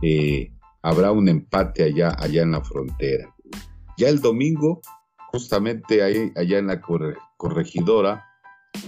eh, 0.03 0.53
habrá 0.83 1.13
un 1.13 1.29
empate 1.29 1.85
allá, 1.85 2.17
allá 2.19 2.43
en 2.43 2.51
la 2.51 2.61
frontera. 2.61 3.33
Ya 3.97 4.09
el 4.09 4.21
domingo, 4.21 4.81
justamente 5.31 6.03
allá 6.03 6.59
en 6.59 6.67
la 6.67 6.81
corregidora, 7.37 8.25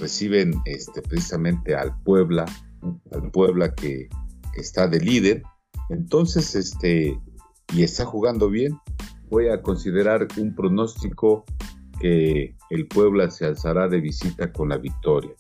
reciben 0.01 0.53
este, 0.65 1.01
precisamente 1.01 1.77
al 1.77 1.97
Puebla, 2.03 2.45
al 3.13 3.31
Puebla 3.31 3.73
que 3.73 4.09
está 4.57 4.89
de 4.89 4.99
líder 4.99 5.45
entonces, 5.89 6.55
este, 6.55 7.19
y 7.73 7.83
está 7.83 8.05
jugando 8.05 8.51
bien, 8.51 8.79
voy 9.29 9.49
a 9.49 9.63
considerar 9.63 10.27
un 10.39 10.55
pronóstico 10.55 11.45
que 12.01 12.57
el 12.71 12.87
Puebla 12.87 13.31
se 13.31 13.47
alzará 13.47 13.89
de 13.89 14.01
visita 14.01 14.53
con 14.53 14.69
la 14.69 14.79
victoria. 14.79 15.33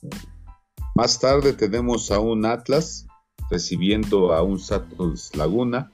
Más 0.94 1.20
tarde 1.20 1.52
tenemos 1.52 2.10
a 2.10 2.20
un 2.20 2.46
Atlas 2.46 3.06
recibiendo 3.50 4.32
a 4.32 4.42
un 4.42 4.58
Santos 4.58 5.30
Laguna, 5.36 5.92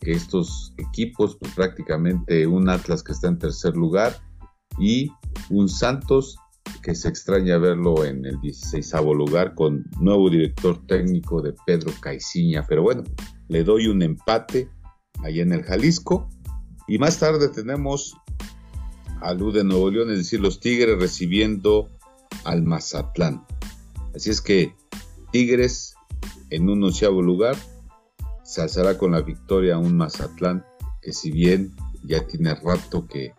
que 0.00 0.12
estos 0.12 0.72
equipos, 0.76 1.36
pues 1.40 1.52
prácticamente 1.54 2.46
un 2.46 2.68
Atlas 2.68 3.02
que 3.02 3.12
está 3.12 3.28
en 3.28 3.38
tercer 3.38 3.76
lugar 3.76 4.16
y 4.78 5.10
un 5.50 5.68
Santos 5.68 6.36
que 6.82 6.94
se 6.94 7.08
extraña 7.08 7.58
verlo 7.58 8.04
en 8.04 8.24
el 8.24 8.40
16 8.40 8.92
lugar 9.16 9.54
con 9.54 9.84
nuevo 10.00 10.30
director 10.30 10.86
técnico 10.86 11.42
de 11.42 11.54
Pedro 11.66 11.92
Caiciña, 12.00 12.64
pero 12.68 12.82
bueno, 12.82 13.02
le 13.48 13.64
doy 13.64 13.86
un 13.88 14.02
empate 14.02 14.68
allá 15.22 15.42
en 15.42 15.52
el 15.52 15.62
Jalisco. 15.62 16.28
Y 16.88 16.98
más 16.98 17.18
tarde 17.18 17.48
tenemos 17.48 18.16
a 19.20 19.32
Luz 19.32 19.54
de 19.54 19.64
Nuevo 19.64 19.90
León, 19.90 20.10
es 20.10 20.18
decir, 20.18 20.40
los 20.40 20.60
Tigres 20.60 20.98
recibiendo 20.98 21.88
al 22.44 22.62
Mazatlán. 22.62 23.44
Así 24.14 24.30
es 24.30 24.40
que 24.40 24.74
Tigres 25.32 25.94
en 26.50 26.68
un 26.68 26.82
onceavo 26.84 27.22
lugar 27.22 27.56
se 28.44 28.62
alzará 28.62 28.96
con 28.96 29.12
la 29.12 29.22
victoria 29.22 29.74
a 29.74 29.78
un 29.78 29.96
Mazatlán 29.96 30.64
que 31.02 31.12
si 31.12 31.30
bien 31.30 31.74
ya 32.04 32.26
tiene 32.26 32.54
rato 32.54 33.06
que, 33.06 33.34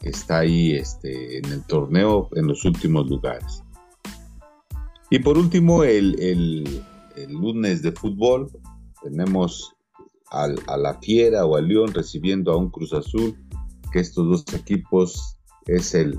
está 0.00 0.40
ahí 0.40 0.74
este, 0.74 1.38
en 1.38 1.46
el 1.46 1.64
torneo 1.64 2.28
en 2.34 2.46
los 2.46 2.66
últimos 2.66 3.08
lugares. 3.08 3.62
Y 5.08 5.20
por 5.20 5.38
último, 5.38 5.82
el, 5.82 6.20
el 6.20 7.32
lunes 7.32 7.80
de 7.80 7.92
fútbol, 7.92 8.50
tenemos 9.04 9.76
a 10.30 10.76
la 10.76 10.98
Fiera 11.00 11.46
o 11.46 11.56
al 11.56 11.68
León 11.68 11.94
recibiendo 11.94 12.52
a 12.52 12.56
un 12.56 12.70
Cruz 12.70 12.92
Azul, 12.92 13.36
que 13.92 14.00
estos 14.00 14.28
dos 14.28 14.54
equipos 14.54 15.38
es 15.66 15.94
el 15.94 16.18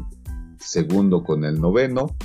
segundo 0.57 1.23
con 1.23 1.43
el 1.43 1.59
noveno, 1.59 2.15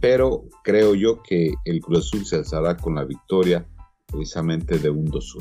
pero 0.00 0.44
creo 0.64 0.96
yo 0.96 1.22
que 1.22 1.54
el 1.64 1.80
Cruz 1.80 2.06
Azul 2.06 2.26
se 2.26 2.36
alzará 2.36 2.76
con 2.76 2.96
la 2.96 3.04
victoria 3.04 3.64
precisamente 4.06 4.78
de 4.78 4.90
un 4.90 5.04
2 5.04 5.36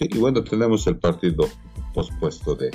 y 0.00 0.18
bueno, 0.18 0.42
tenemos 0.42 0.86
el 0.88 0.98
partido 0.98 1.48
pospuesto 1.92 2.56
de, 2.56 2.70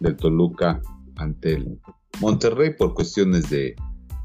del 0.00 0.16
Toluca 0.16 0.82
ante 1.16 1.54
el 1.54 1.80
Monterrey 2.20 2.74
por 2.76 2.94
cuestiones 2.94 3.48
de, 3.48 3.76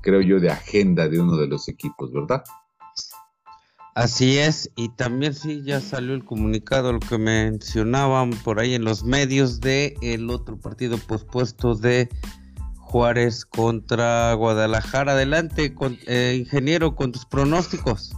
creo 0.01 0.21
yo, 0.21 0.39
de 0.39 0.50
agenda 0.50 1.07
de 1.07 1.19
uno 1.19 1.38
de 1.38 1.48
los 1.48 1.67
equipos, 1.67 2.12
¿verdad? 2.12 2.43
Así 4.00 4.38
es, 4.38 4.72
y 4.77 4.88
también 4.88 5.34
sí 5.34 5.62
ya 5.62 5.82
salió 5.82 6.13
el 6.13 6.24
comunicado, 6.24 6.94
lo 6.94 7.01
que 7.01 7.18
mencionaban 7.18 8.29
por 8.29 8.62
ahí 8.62 8.74
en 8.74 8.86
los 8.86 9.03
medios 9.03 9.60
de 9.60 9.94
el 10.01 10.29
otro 10.29 10.58
partido 10.58 10.98
pospuesto 10.98 11.75
de 11.75 12.08
Juárez 12.77 13.44
contra 13.44 14.34
Guadalajara. 14.36 15.12
Adelante, 15.12 15.75
eh, 16.08 16.38
ingeniero, 16.39 16.96
con 16.96 17.12
tus 17.12 17.25
pronósticos. 17.25 18.13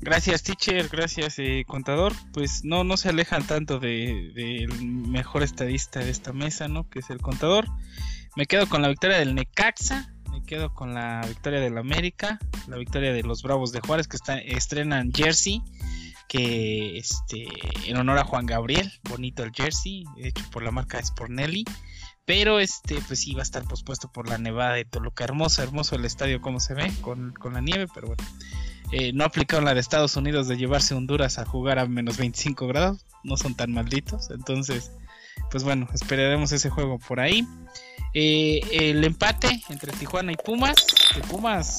Gracias, 0.00 0.44
teacher, 0.44 0.88
gracias, 0.88 1.40
eh, 1.40 1.64
contador. 1.66 2.12
Pues 2.32 2.62
no, 2.62 2.84
no 2.84 2.96
se 2.96 3.08
alejan 3.08 3.44
tanto 3.44 3.80
del 3.80 4.34
de, 4.34 4.68
mejor 5.08 5.42
estadista 5.42 5.98
de 5.98 6.10
esta 6.10 6.32
mesa, 6.32 6.68
¿no? 6.68 6.88
Que 6.88 7.00
es 7.00 7.10
el 7.10 7.18
contador. 7.18 7.66
Me 8.36 8.46
quedo 8.46 8.68
con 8.68 8.82
la 8.82 8.88
victoria 8.88 9.18
del 9.18 9.34
Necaxa 9.34 10.11
quedo 10.42 10.74
con 10.74 10.94
la 10.94 11.24
victoria 11.26 11.60
del 11.60 11.78
América, 11.78 12.38
la 12.68 12.76
victoria 12.76 13.12
de 13.12 13.22
los 13.22 13.42
Bravos 13.42 13.72
de 13.72 13.80
Juárez 13.80 14.08
que 14.08 14.16
está, 14.16 14.38
estrenan 14.38 15.12
jersey, 15.12 15.62
que 16.28 16.98
este 16.98 17.46
en 17.86 17.96
honor 17.96 18.18
a 18.18 18.24
Juan 18.24 18.46
Gabriel, 18.46 18.92
bonito 19.04 19.42
el 19.42 19.52
jersey, 19.52 20.04
hecho 20.16 20.44
por 20.50 20.62
la 20.62 20.70
marca 20.70 21.02
Spornelli. 21.02 21.64
Pero 22.24 22.60
este, 22.60 22.98
pues 23.06 23.20
sí, 23.20 23.34
va 23.34 23.40
a 23.40 23.42
estar 23.42 23.64
pospuesto 23.64 24.10
por 24.10 24.28
la 24.28 24.38
nevada 24.38 24.74
de 24.74 24.84
Toluca. 24.84 25.24
Hermoso, 25.24 25.62
hermoso 25.62 25.96
el 25.96 26.04
estadio, 26.04 26.40
como 26.40 26.60
se 26.60 26.74
ve, 26.74 26.92
con, 27.00 27.34
la 27.52 27.60
nieve, 27.60 27.88
pero 27.92 28.08
bueno. 28.08 28.24
Eh, 28.92 29.12
no 29.12 29.24
aplicaron 29.24 29.64
la 29.64 29.74
de 29.74 29.80
Estados 29.80 30.16
Unidos 30.16 30.46
de 30.46 30.56
llevarse 30.56 30.94
Honduras 30.94 31.38
a 31.38 31.44
jugar 31.44 31.78
a 31.78 31.86
menos 31.86 32.18
25 32.18 32.68
grados. 32.68 33.04
No 33.24 33.36
son 33.36 33.56
tan 33.56 33.72
malditos. 33.72 34.30
Entonces, 34.30 34.92
pues 35.50 35.64
bueno, 35.64 35.88
esperaremos 35.92 36.52
ese 36.52 36.70
juego 36.70 36.98
por 36.98 37.20
ahí. 37.20 37.46
Eh, 38.14 38.60
el 38.72 39.04
empate 39.04 39.62
entre 39.68 39.92
Tijuana 39.92 40.32
y 40.32 40.36
Pumas. 40.36 40.74
Pumas, 41.28 41.78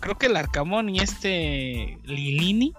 creo 0.00 0.16
que 0.18 0.26
el 0.26 0.36
Arcamón 0.36 0.88
y 0.88 1.00
este 1.00 1.98
Lilini 2.04 2.74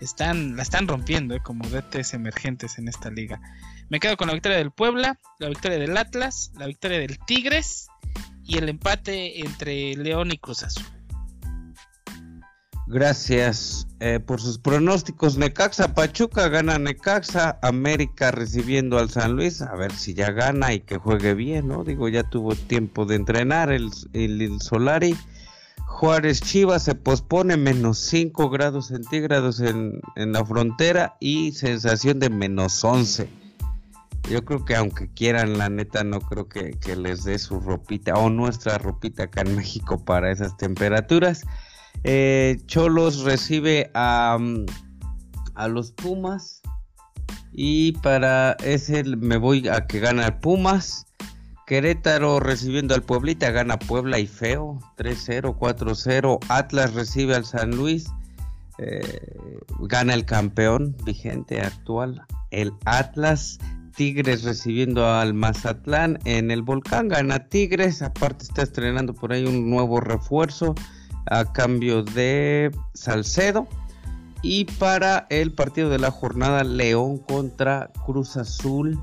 están, 0.00 0.56
la 0.56 0.62
están 0.62 0.88
rompiendo 0.88 1.34
eh, 1.34 1.40
como 1.42 1.68
DTs 1.68 2.14
emergentes 2.14 2.78
en 2.78 2.88
esta 2.88 3.10
liga. 3.10 3.40
Me 3.88 4.00
quedo 4.00 4.16
con 4.16 4.28
la 4.28 4.34
victoria 4.34 4.58
del 4.58 4.70
Puebla, 4.70 5.18
la 5.38 5.48
victoria 5.48 5.78
del 5.78 5.96
Atlas, 5.96 6.52
la 6.56 6.66
victoria 6.66 6.98
del 6.98 7.18
Tigres 7.18 7.88
y 8.44 8.58
el 8.58 8.68
empate 8.68 9.40
entre 9.40 9.94
León 9.96 10.32
y 10.32 10.38
Cruz 10.38 10.62
Azul. 10.62 10.99
Gracias 12.86 13.86
eh, 14.00 14.18
por 14.18 14.40
sus 14.40 14.58
pronósticos. 14.58 15.38
Necaxa 15.38 15.94
Pachuca 15.94 16.48
gana 16.48 16.78
Necaxa. 16.78 17.58
América 17.62 18.30
recibiendo 18.30 18.98
al 18.98 19.10
San 19.10 19.36
Luis. 19.36 19.62
A 19.62 19.74
ver 19.76 19.92
si 19.92 20.14
ya 20.14 20.32
gana 20.32 20.72
y 20.72 20.80
que 20.80 20.96
juegue 20.96 21.34
bien, 21.34 21.68
¿no? 21.68 21.84
Digo, 21.84 22.08
ya 22.08 22.24
tuvo 22.24 22.54
tiempo 22.56 23.06
de 23.06 23.16
entrenar 23.16 23.70
el, 23.70 23.90
el, 24.12 24.60
Solari. 24.60 25.16
Juárez 25.86 26.40
Chivas 26.40 26.84
se 26.84 26.94
pospone 26.94 27.56
menos 27.56 27.98
5 27.98 28.48
grados 28.48 28.86
centígrados 28.88 29.60
en, 29.60 30.00
en, 30.16 30.32
la 30.32 30.44
frontera 30.44 31.16
y 31.20 31.52
sensación 31.52 32.18
de 32.18 32.30
menos 32.30 32.82
11. 32.82 33.28
Yo 34.30 34.44
creo 34.44 34.64
que 34.64 34.76
aunque 34.76 35.08
quieran, 35.12 35.58
la 35.58 35.68
neta, 35.68 36.04
no 36.04 36.20
creo 36.20 36.48
que, 36.48 36.72
que 36.72 36.96
les 36.96 37.24
dé 37.24 37.38
su 37.38 37.60
ropita 37.60 38.14
o 38.14 38.30
nuestra 38.30 38.78
ropita 38.78 39.24
acá 39.24 39.42
en 39.42 39.56
México 39.56 40.04
para 40.04 40.30
esas 40.30 40.56
temperaturas. 40.56 41.44
Eh, 42.04 42.58
Cholos 42.66 43.24
recibe 43.24 43.90
a, 43.94 44.38
mm, 44.40 44.66
a 45.54 45.68
los 45.68 45.92
Pumas. 45.92 46.62
Y 47.52 47.92
para 47.92 48.52
ese 48.64 49.04
me 49.04 49.36
voy 49.36 49.68
a 49.68 49.86
que 49.86 50.00
gana 50.00 50.40
Pumas. 50.40 51.06
Querétaro 51.66 52.40
recibiendo 52.40 52.94
al 52.94 53.02
Pueblita, 53.02 53.50
gana 53.50 53.78
Puebla 53.78 54.18
y 54.18 54.26
feo. 54.26 54.78
3-0, 54.96 55.56
4-0. 55.56 56.38
Atlas 56.48 56.94
recibe 56.94 57.36
al 57.36 57.44
San 57.44 57.70
Luis. 57.70 58.10
Eh, 58.78 59.20
gana 59.80 60.14
el 60.14 60.24
campeón 60.24 60.96
vigente 61.04 61.60
actual, 61.60 62.22
el 62.50 62.72
Atlas. 62.86 63.58
Tigres 63.94 64.44
recibiendo 64.44 65.06
al 65.06 65.34
Mazatlán 65.34 66.18
en 66.24 66.50
el 66.50 66.62
Volcán, 66.62 67.08
gana 67.08 67.48
Tigres. 67.48 68.00
Aparte 68.00 68.44
está 68.44 68.62
estrenando 68.62 69.12
por 69.12 69.32
ahí 69.32 69.44
un 69.44 69.68
nuevo 69.68 70.00
refuerzo 70.00 70.74
a 71.26 71.52
cambio 71.52 72.02
de 72.02 72.70
Salcedo. 72.94 73.66
Y 74.42 74.64
para 74.64 75.26
el 75.28 75.52
partido 75.52 75.90
de 75.90 75.98
la 75.98 76.10
jornada, 76.10 76.64
León 76.64 77.18
contra 77.18 77.90
Cruz 78.06 78.36
Azul. 78.36 78.98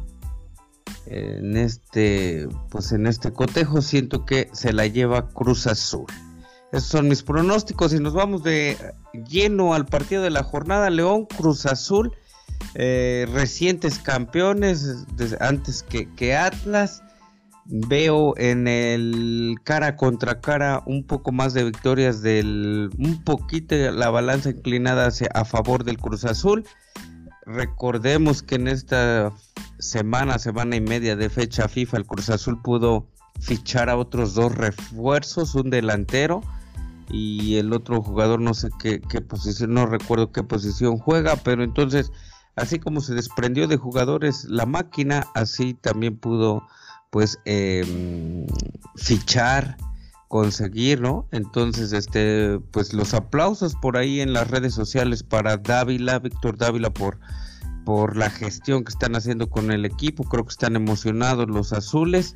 En 1.05 1.55
este, 1.55 2.47
pues 2.69 2.91
en 2.91 3.07
este 3.07 3.31
cotejo 3.31 3.81
siento 3.81 4.25
que 4.25 4.49
se 4.51 4.73
la 4.73 4.87
lleva 4.87 5.29
Cruz 5.29 5.67
Azul. 5.67 6.07
Esos 6.71 6.89
son 6.89 7.07
mis 7.07 7.23
pronósticos 7.23 7.93
y 7.93 7.99
nos 7.99 8.13
vamos 8.13 8.43
de 8.43 8.77
lleno 9.29 9.73
al 9.73 9.85
partido 9.85 10.21
de 10.21 10.31
la 10.31 10.43
jornada. 10.43 10.89
León, 10.89 11.25
Cruz 11.25 11.65
Azul, 11.65 12.11
eh, 12.75 13.25
recientes 13.31 13.99
campeones, 13.99 15.05
antes 15.39 15.83
que, 15.83 16.13
que 16.15 16.35
Atlas 16.35 17.03
veo 17.69 18.33
en 18.37 18.67
el 18.67 19.55
cara 19.63 19.95
contra 19.95 20.39
cara 20.39 20.83
un 20.85 21.05
poco 21.05 21.31
más 21.31 21.53
de 21.53 21.65
victorias 21.65 22.21
del 22.21 22.89
un 22.97 23.23
poquito 23.23 23.75
la 23.91 24.09
balanza 24.09 24.51
inclinada 24.51 25.07
hacia 25.07 25.29
a 25.33 25.43
favor 25.43 25.83
del 25.83 25.97
Cruz 25.97 26.23
Azul. 26.25 26.65
Recordemos 27.45 28.41
que 28.41 28.55
en 28.55 28.67
esta 28.67 29.31
semana, 29.79 30.39
semana 30.39 30.75
y 30.75 30.81
media 30.81 31.15
de 31.15 31.29
fecha 31.29 31.67
FIFA, 31.67 31.97
el 31.97 32.05
Cruz 32.05 32.29
Azul 32.29 32.61
pudo 32.61 33.07
fichar 33.39 33.89
a 33.89 33.97
otros 33.97 34.33
dos 34.33 34.55
refuerzos, 34.55 35.55
un 35.55 35.69
delantero 35.69 36.41
y 37.09 37.57
el 37.57 37.71
otro 37.73 38.01
jugador 38.01 38.41
no 38.41 38.53
sé 38.53 38.69
qué, 38.79 38.99
qué 38.99 39.21
posición, 39.21 39.73
no 39.73 39.85
recuerdo 39.85 40.31
qué 40.31 40.43
posición 40.43 40.97
juega, 40.97 41.35
pero 41.37 41.63
entonces 41.63 42.11
así 42.55 42.79
como 42.79 43.01
se 43.01 43.13
desprendió 43.13 43.67
de 43.67 43.77
jugadores 43.77 44.45
la 44.45 44.65
máquina, 44.65 45.27
así 45.35 45.73
también 45.73 46.17
pudo 46.17 46.63
pues 47.09 47.39
em, 47.45 48.45
fichar, 48.95 49.77
conseguir, 50.27 51.01
¿no? 51.01 51.27
Entonces, 51.31 51.93
este, 51.93 52.59
pues 52.71 52.93
los 52.93 53.13
aplausos 53.13 53.75
por 53.75 53.97
ahí 53.97 54.19
en 54.21 54.33
las 54.33 54.49
redes 54.49 54.73
sociales 54.73 55.23
para 55.23 55.57
Dávila, 55.57 56.19
Víctor 56.19 56.57
Dávila 56.57 56.89
por 56.91 57.19
por 57.87 58.17
la 58.17 58.29
gestión 58.29 58.83
que 58.83 58.89
están 58.89 59.15
haciendo 59.15 59.49
con 59.49 59.71
el 59.71 59.85
equipo, 59.85 60.25
creo 60.25 60.43
que 60.43 60.49
están 60.49 60.75
emocionados 60.75 61.47
los 61.47 61.71
azules. 61.71 62.35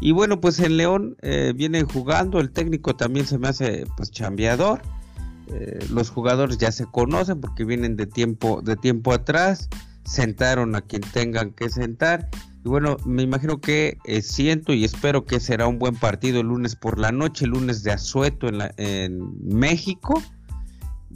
Y 0.00 0.10
bueno, 0.10 0.40
pues 0.40 0.58
en 0.58 0.76
León 0.76 1.16
eh, 1.22 1.52
vienen 1.54 1.86
jugando, 1.86 2.40
el 2.40 2.50
técnico 2.50 2.96
también 2.96 3.24
se 3.24 3.38
me 3.38 3.46
hace 3.46 3.86
pues 3.96 4.10
chambeador. 4.10 4.82
Eh, 5.52 5.86
los 5.92 6.10
jugadores 6.10 6.58
ya 6.58 6.72
se 6.72 6.84
conocen 6.84 7.40
porque 7.40 7.64
vienen 7.64 7.94
de 7.94 8.06
tiempo, 8.06 8.60
de 8.60 8.74
tiempo 8.74 9.12
atrás, 9.12 9.68
sentaron 10.04 10.74
a 10.74 10.80
quien 10.80 11.02
tengan 11.02 11.52
que 11.52 11.70
sentar 11.70 12.28
y 12.64 12.68
bueno, 12.68 12.96
me 13.04 13.22
imagino 13.22 13.60
que 13.60 13.98
eh, 14.04 14.22
siento 14.22 14.72
y 14.72 14.84
espero 14.84 15.24
que 15.24 15.40
será 15.40 15.66
un 15.68 15.78
buen 15.78 15.94
partido 15.94 16.40
el 16.40 16.48
lunes 16.48 16.74
por 16.74 16.98
la 16.98 17.12
noche, 17.12 17.44
el 17.44 17.52
lunes 17.52 17.82
de 17.82 17.92
Azueto 17.92 18.48
en, 18.48 18.60
en 18.76 19.32
México. 19.42 20.22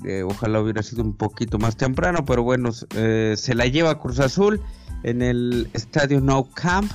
Eh, 0.05 0.23
ojalá 0.23 0.61
hubiera 0.61 0.83
sido 0.83 1.03
un 1.03 1.17
poquito 1.17 1.59
más 1.59 1.77
temprano, 1.77 2.25
pero 2.25 2.43
bueno, 2.43 2.71
eh, 2.97 3.35
se 3.37 3.55
la 3.55 3.67
lleva 3.67 3.99
Cruz 3.99 4.21
Azul 4.21 4.61
en 5.03 5.23
el 5.23 5.69
estadio 5.75 6.21
No 6.21 6.49
Camp 6.55 6.91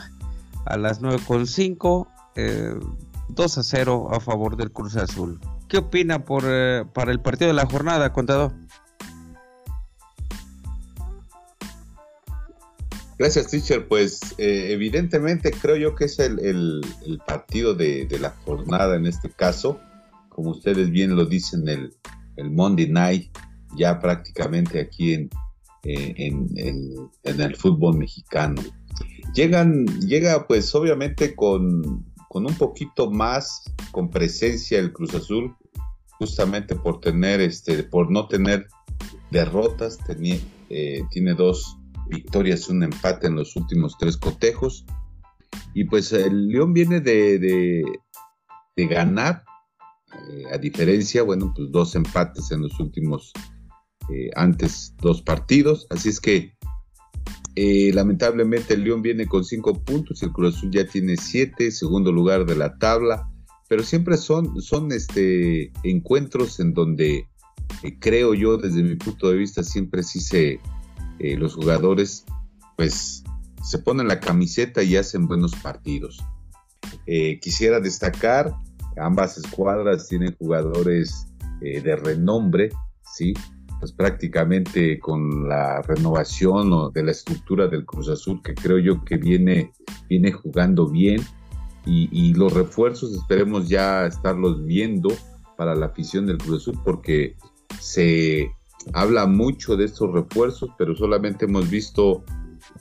a 0.66 0.78
las 0.78 1.02
9.5, 1.02 2.08
eh, 2.36 2.74
2 3.30 3.58
a 3.58 3.64
0 3.64 4.10
a 4.12 4.20
favor 4.20 4.58
del 4.58 4.72
Cruz 4.72 4.96
Azul. 4.96 5.40
¿Qué 5.68 5.78
opina 5.78 6.24
por, 6.24 6.44
para 6.94 7.12
el 7.12 7.20
partido 7.20 7.50
de 7.50 7.54
la 7.54 7.66
jornada, 7.66 8.14
contador? 8.14 8.54
Gracias, 13.18 13.48
teacher. 13.48 13.88
Pues 13.88 14.20
eh, 14.38 14.68
evidentemente 14.72 15.52
creo 15.52 15.76
yo 15.76 15.96
que 15.96 16.06
es 16.06 16.20
el, 16.20 16.82
partido 17.26 17.74
de, 17.74 18.08
la 18.20 18.30
jornada 18.46 18.96
en 18.96 19.08
este 19.08 19.30
caso. 19.30 19.80
Como 20.30 20.52
ustedes 20.52 20.92
bien 20.92 21.16
lo 21.16 21.26
dicen, 21.26 21.68
el, 21.68 21.94
Monday 22.52 22.88
Night, 22.88 23.36
ya 23.76 24.00
prácticamente 24.00 24.80
aquí 24.80 25.16
en, 25.16 25.30
eh, 25.84 26.14
en, 26.18 27.10
el 27.42 27.56
fútbol 27.56 27.98
mexicano. 27.98 28.62
Llegan, 29.34 29.86
llega 30.02 30.46
pues 30.46 30.74
obviamente 30.76 31.36
con, 31.36 32.06
con 32.30 32.46
un 32.46 32.54
poquito 32.54 33.10
más, 33.10 33.64
con 33.92 34.12
presencia 34.12 34.78
el 34.78 34.94
Cruz 34.94 35.16
Azul, 35.16 35.56
justamente 36.20 36.76
por 36.76 37.00
tener, 37.00 37.42
este, 37.42 37.82
por 37.84 38.12
no 38.12 38.28
tener 38.28 38.68
derrotas, 39.32 39.98
tenía, 40.06 40.38
eh, 40.70 41.02
tiene 41.10 41.34
dos 41.34 41.78
victorias, 42.10 42.70
un 42.70 42.84
empate 42.84 43.28
en 43.28 43.36
los 43.36 43.56
últimos 43.56 43.98
tres 43.98 44.18
cotejos. 44.18 44.86
Y 45.74 45.86
pues 45.86 46.12
el 46.12 46.48
León 46.48 46.74
viene 46.74 47.00
de, 47.02 47.40
de, 47.40 48.88
ganar, 48.88 49.44
eh, 50.14 50.44
a 50.52 50.58
diferencia, 50.58 51.24
bueno, 51.24 51.54
pues 51.56 51.72
dos 51.72 51.96
empates 51.96 52.52
en 52.52 52.62
los 52.62 52.80
últimos, 52.80 53.32
eh, 54.10 54.30
antes 54.36 54.94
dos 55.02 55.22
partidos. 55.22 55.88
Así 55.90 56.10
es 56.10 56.20
que 56.20 56.54
eh, 57.56 57.92
lamentablemente 57.94 58.74
el 58.74 58.84
León 58.84 59.02
viene 59.02 59.28
con 59.28 59.44
cinco 59.44 59.74
puntos, 59.74 60.22
el 60.22 60.32
Cruz 60.32 60.56
Azul 60.56 60.72
ya 60.72 60.86
tiene 60.86 61.18
siete, 61.18 61.72
segundo 61.72 62.12
lugar 62.12 62.46
de 62.46 62.56
la 62.56 62.78
tabla. 62.78 63.30
Pero 63.70 63.84
siempre 63.84 64.16
son, 64.18 64.62
son 64.62 64.92
este, 64.94 65.72
encuentros 65.84 66.60
en 66.60 66.74
donde 66.74 67.28
creo 68.00 68.34
yo, 68.34 68.58
desde 68.58 68.84
mi 68.84 68.96
punto 68.96 69.30
de 69.30 69.38
vista, 69.38 69.64
siempre 69.64 70.04
sí 70.04 70.20
se, 70.20 70.60
eh, 71.20 71.36
los 71.38 71.56
jugadores 71.56 72.26
pues 72.76 73.24
se 73.64 73.80
ponen 73.80 74.08
la 74.08 74.20
camiseta 74.20 74.84
y 74.84 74.96
hacen 74.96 75.28
buenos 75.28 75.56
partidos. 75.56 76.24
Eh, 77.06 77.40
quisiera 77.40 77.80
destacar, 77.80 78.54
ambas 78.98 79.38
escuadras 79.38 80.08
tienen 80.08 80.36
jugadores 80.38 81.28
eh, 81.62 81.82
de 81.82 81.96
renombre, 81.96 82.70
¿sí? 83.16 83.34
Pues 83.80 83.92
prácticamente 83.92 85.00
con 85.00 85.48
la 85.50 85.82
renovación 85.82 86.92
de 86.94 87.04
la 87.04 87.12
estructura 87.12 87.68
del 87.68 87.86
Cruz 87.86 88.10
Azul, 88.10 88.42
que 88.42 88.54
creo 88.56 88.80
yo 88.80 89.04
que 89.04 89.18
viene, 89.18 89.72
viene 90.10 90.32
jugando 90.32 90.88
bien, 90.88 91.22
y, 91.86 92.10
y 92.12 92.34
los 92.34 92.54
refuerzos 92.54 93.14
esperemos 93.14 93.70
ya 93.70 94.06
estarlos 94.06 94.66
viendo 94.66 95.10
para 95.58 95.74
la 95.74 95.88
afición 95.88 96.26
del 96.26 96.38
Cruz 96.38 96.64
Azul, 96.64 96.80
porque 96.84 97.36
se, 97.80 98.52
habla 98.94 99.26
mucho 99.26 99.76
de 99.76 99.86
estos 99.86 100.12
refuerzos, 100.12 100.70
pero 100.78 100.96
solamente 100.96 101.46
hemos 101.46 101.70
visto 101.70 102.24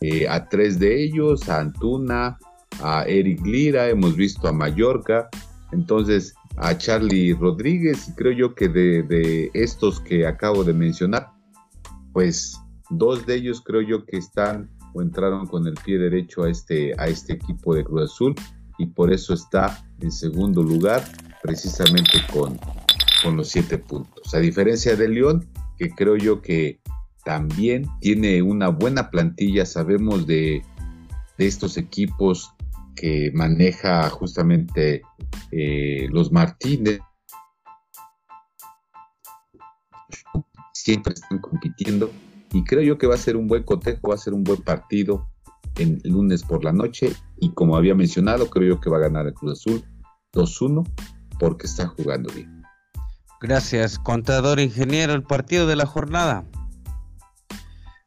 eh, 0.01 0.29
a 0.29 0.49
tres 0.49 0.79
de 0.79 1.03
ellos, 1.03 1.49
a 1.49 1.61
Antuna, 1.61 2.39
a 2.83 3.05
Eric 3.05 3.45
Lira, 3.45 3.89
hemos 3.89 4.17
visto 4.17 4.49
a 4.49 4.53
Mallorca, 4.53 5.29
entonces 5.73 6.35
a 6.57 6.77
Charlie 6.77 7.35
Rodríguez, 7.35 8.09
y 8.09 8.15
creo 8.15 8.33
yo 8.33 8.55
que 8.55 8.69
de, 8.69 9.51
estos 9.55 10.01
que 10.01 10.27
acabo 10.27 10.65
de 10.65 10.73
mencionar, 10.73 11.29
pues 12.13 12.59
dos 12.91 13.27
de 13.27 13.37
ellos 13.37 13.61
creo 13.61 13.83
yo 13.83 14.07
que 14.07 14.17
están 14.17 14.71
o 14.95 15.03
entraron 15.03 15.47
con 15.47 15.67
el 15.67 15.75
pie 15.75 15.99
derecho 15.99 16.45
a 16.45 16.51
este, 16.51 16.95
a 16.99 17.07
este 17.09 17.35
equipo 17.35 17.75
de 17.75 17.85
Cruz 17.85 18.11
Azul 18.11 18.35
y 18.79 18.87
por 18.87 19.13
eso 19.13 19.35
está 19.35 19.85
en 20.01 20.11
segundo 20.11 20.63
lugar 20.63 21.05
precisamente 21.43 22.19
con, 22.33 22.59
con 23.23 23.37
los 23.37 23.49
siete 23.49 23.79
puntos. 23.79 24.35
A 24.35 24.39
diferencia 24.39 24.97
de 24.97 25.09
León, 25.09 25.47
que 25.79 25.91
creo 25.91 26.17
yo 26.17 26.43
que 26.43 26.81
también 27.25 27.87
tiene 28.01 28.43
una 28.43 28.69
buena 28.69 29.11
plantilla. 29.11 29.67
Sabemos 29.67 30.27
de, 30.27 30.63
estos 31.39 31.77
equipos 31.77 32.53
que 32.95 33.31
maneja 33.35 34.09
justamente 34.09 35.03
eh, 35.51 36.09
los 36.11 36.33
Martínez. 36.33 37.01
siempre 40.73 41.15
están 41.15 41.41
compitiendo 41.41 42.13
y 42.53 42.63
creo 42.63 42.81
yo 42.81 42.97
que 42.97 43.09
va 43.09 43.17
a 43.17 43.19
ser 43.19 43.37
un 43.37 43.49
buen 43.49 43.65
cotejo, 43.65 44.09
va 44.11 44.15
a 44.15 44.19
ser 44.19 44.35
un 44.35 44.45
buen 44.45 44.63
partido 44.63 45.29
en 45.79 46.01
lunes 46.05 46.45
por 46.45 46.63
la 46.63 46.73
noche 46.73 47.13
y 47.41 47.51
como 47.51 47.77
había 47.77 47.97
mencionado, 47.97 48.49
creo 48.49 48.77
yo 48.77 48.81
que 48.81 48.89
va 48.89 48.99
a 48.99 49.01
ganar 49.01 49.27
el 49.27 49.35
Cruz 49.35 49.59
Azul 49.59 49.83
2-1 50.33 50.89
porque 51.41 51.67
está 51.67 51.89
jugando 51.89 52.33
bien. 52.33 52.56
Gracias, 53.41 53.99
contador 53.99 54.61
ingeniero, 54.61 55.13
el 55.13 55.23
partido 55.23 55.67
de 55.67 55.77
la 55.77 55.87
jornada. 55.87 56.45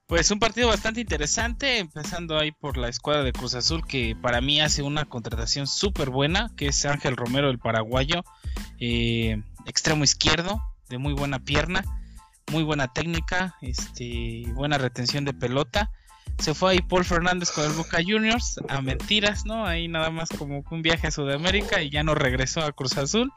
Pues 0.09 0.31
un 0.31 0.39
partido 0.39 0.69
bastante 0.69 1.01
interesante, 1.01 1.77
empezando 1.77 2.39
ahí 2.39 2.51
por 2.51 2.77
la 2.77 2.89
escuadra 2.89 3.23
de 3.23 3.31
Cruz 3.31 3.53
Azul, 3.53 3.85
que 3.85 4.17
para 4.19 4.41
mí 4.41 4.59
hace 4.59 4.81
una 4.81 5.05
contratación 5.05 5.67
súper 5.67 6.09
buena, 6.09 6.49
que 6.57 6.69
es 6.69 6.83
Ángel 6.87 7.15
Romero, 7.15 7.51
el 7.51 7.59
paraguayo, 7.59 8.23
eh, 8.79 9.43
extremo 9.67 10.03
izquierdo, 10.03 10.59
de 10.89 10.97
muy 10.97 11.13
buena 11.13 11.37
pierna, 11.37 11.83
muy 12.51 12.63
buena 12.63 12.91
técnica, 12.91 13.55
este, 13.61 14.45
buena 14.55 14.79
retención 14.79 15.25
de 15.25 15.33
pelota. 15.33 15.91
Se 16.39 16.55
fue 16.55 16.71
ahí 16.71 16.79
Paul 16.79 17.05
Fernández 17.05 17.51
con 17.51 17.65
el 17.65 17.73
Boca 17.73 17.99
Juniors, 18.03 18.59
a 18.67 18.81
mentiras, 18.81 19.45
¿no? 19.45 19.67
Ahí 19.67 19.87
nada 19.87 20.09
más 20.09 20.29
como 20.29 20.63
un 20.71 20.81
viaje 20.81 21.05
a 21.05 21.11
Sudamérica 21.11 21.83
y 21.83 21.91
ya 21.91 22.01
no 22.01 22.15
regresó 22.15 22.63
a 22.63 22.71
Cruz 22.71 22.97
Azul. 22.97 23.31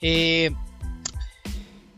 Eh, 0.00 0.50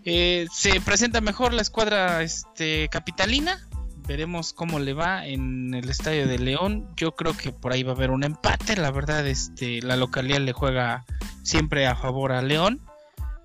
eh, 0.04 0.46
se 0.52 0.80
presenta 0.80 1.20
mejor 1.20 1.54
la 1.54 1.62
escuadra 1.62 2.22
este, 2.22 2.88
capitalina, 2.90 3.66
veremos 4.06 4.52
cómo 4.52 4.78
le 4.78 4.92
va 4.92 5.26
en 5.26 5.72
el 5.74 5.88
estadio 5.88 6.26
de 6.26 6.38
León. 6.38 6.86
Yo 6.96 7.12
creo 7.12 7.36
que 7.36 7.52
por 7.52 7.72
ahí 7.72 7.82
va 7.82 7.92
a 7.92 7.94
haber 7.94 8.10
un 8.10 8.24
empate. 8.24 8.76
La 8.76 8.90
verdad, 8.90 9.26
este, 9.26 9.80
la 9.82 9.96
localidad 9.96 10.40
le 10.40 10.52
juega 10.52 11.04
siempre 11.42 11.86
a 11.86 11.96
favor 11.96 12.32
a 12.32 12.42
León. 12.42 12.80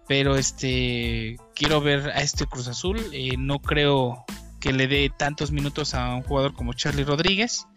Pero 0.08 0.36
este 0.36 1.38
quiero 1.56 1.82
ver 1.82 2.10
a 2.10 2.22
este 2.22 2.46
Cruz 2.46 2.68
Azul. 2.68 3.00
Eh, 3.14 3.36
no 3.38 3.60
creo 3.60 4.26
que 4.60 4.74
le 4.74 4.88
dé 4.88 5.12
tantos 5.16 5.52
minutos 5.52 5.94
a 5.94 6.14
un 6.16 6.24
jugador 6.24 6.54
como 6.54 6.74
Charlie 6.74 7.04
Rodríguez. 7.04 7.68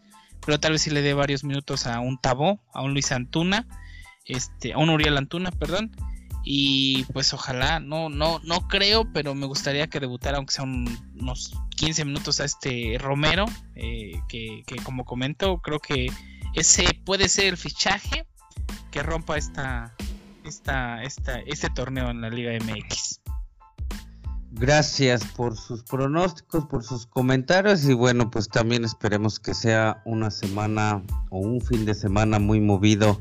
Pero 0.45 0.59
tal 0.59 0.73
vez 0.73 0.83
sí 0.83 0.91
le 0.91 1.03
dé 1.03 1.15
varios 1.15 1.45
minutos 1.45 1.87
a 1.87 2.01
un 2.01 2.19
Tabó, 2.19 2.59
a 2.73 2.83
un 2.83 2.95
Luis 2.95 3.13
Antuna, 3.13 3.69
este, 4.25 4.73
a 4.73 4.79
un 4.79 4.91
Uriel 4.91 5.17
Antuna, 5.17 5.53
perdón 5.53 5.93
y 6.45 7.05
pues 7.13 7.33
ojalá, 7.33 7.79
no, 7.79 8.09
no, 8.09 8.41
no 8.41 8.67
creo, 8.67 9.11
pero 9.13 9.35
me 9.35 9.47
gustaría 9.47 9.87
que 9.87 10.01
debutara 10.01 10.39
aunque 10.39 10.55
sea 10.55 10.65
unos 10.65 11.53
15 11.77 12.05
minutos 12.05 12.41
a 12.41 12.45
este 12.45 12.97
Romero, 12.99 13.47
eh, 13.77 14.21
que, 14.29 14.65
como 14.85 15.05
comento, 15.05 15.59
creo 15.59 15.79
que 15.79 16.09
ese 16.55 16.85
puede 17.05 17.29
ser 17.29 17.47
el 17.47 17.57
fichaje 17.57 18.27
que 18.91 19.03
rompa 19.03 19.37
esta, 19.37 19.95
esta, 20.45 21.03
esta, 21.03 21.39
este 21.41 21.71
torneo 21.71 22.11
en 22.11 22.21
la 22.21 22.31
Liga 22.31 22.53
MX. 22.53 23.21
Gracias 24.55 25.25
por 25.25 25.57
sus 25.57 25.83
pronósticos, 25.83 26.67
por 26.67 26.85
sus 26.85 27.07
comentarios 27.07 27.85
y 27.85 27.95
bueno, 27.95 28.31
pues 28.31 28.49
también 28.49 28.85
esperemos 28.85 29.41
que 29.41 29.55
sea 29.55 30.03
una 30.05 30.31
semana 30.31 31.03
o 31.31 31.39
un 31.39 31.61
fin 31.63 31.87
de 31.87 31.95
semana 31.95 32.39
muy 32.39 32.61
movido 32.61 33.19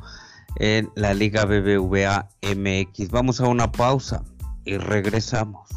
en 0.58 0.90
la 0.96 1.14
Liga 1.14 1.46
BBVA 1.46 2.30
MX. 2.42 3.10
Vamos 3.12 3.42
a 3.42 3.48
una 3.48 3.72
pausa 3.72 4.24
y 4.66 4.78
regresamos. 4.78 5.70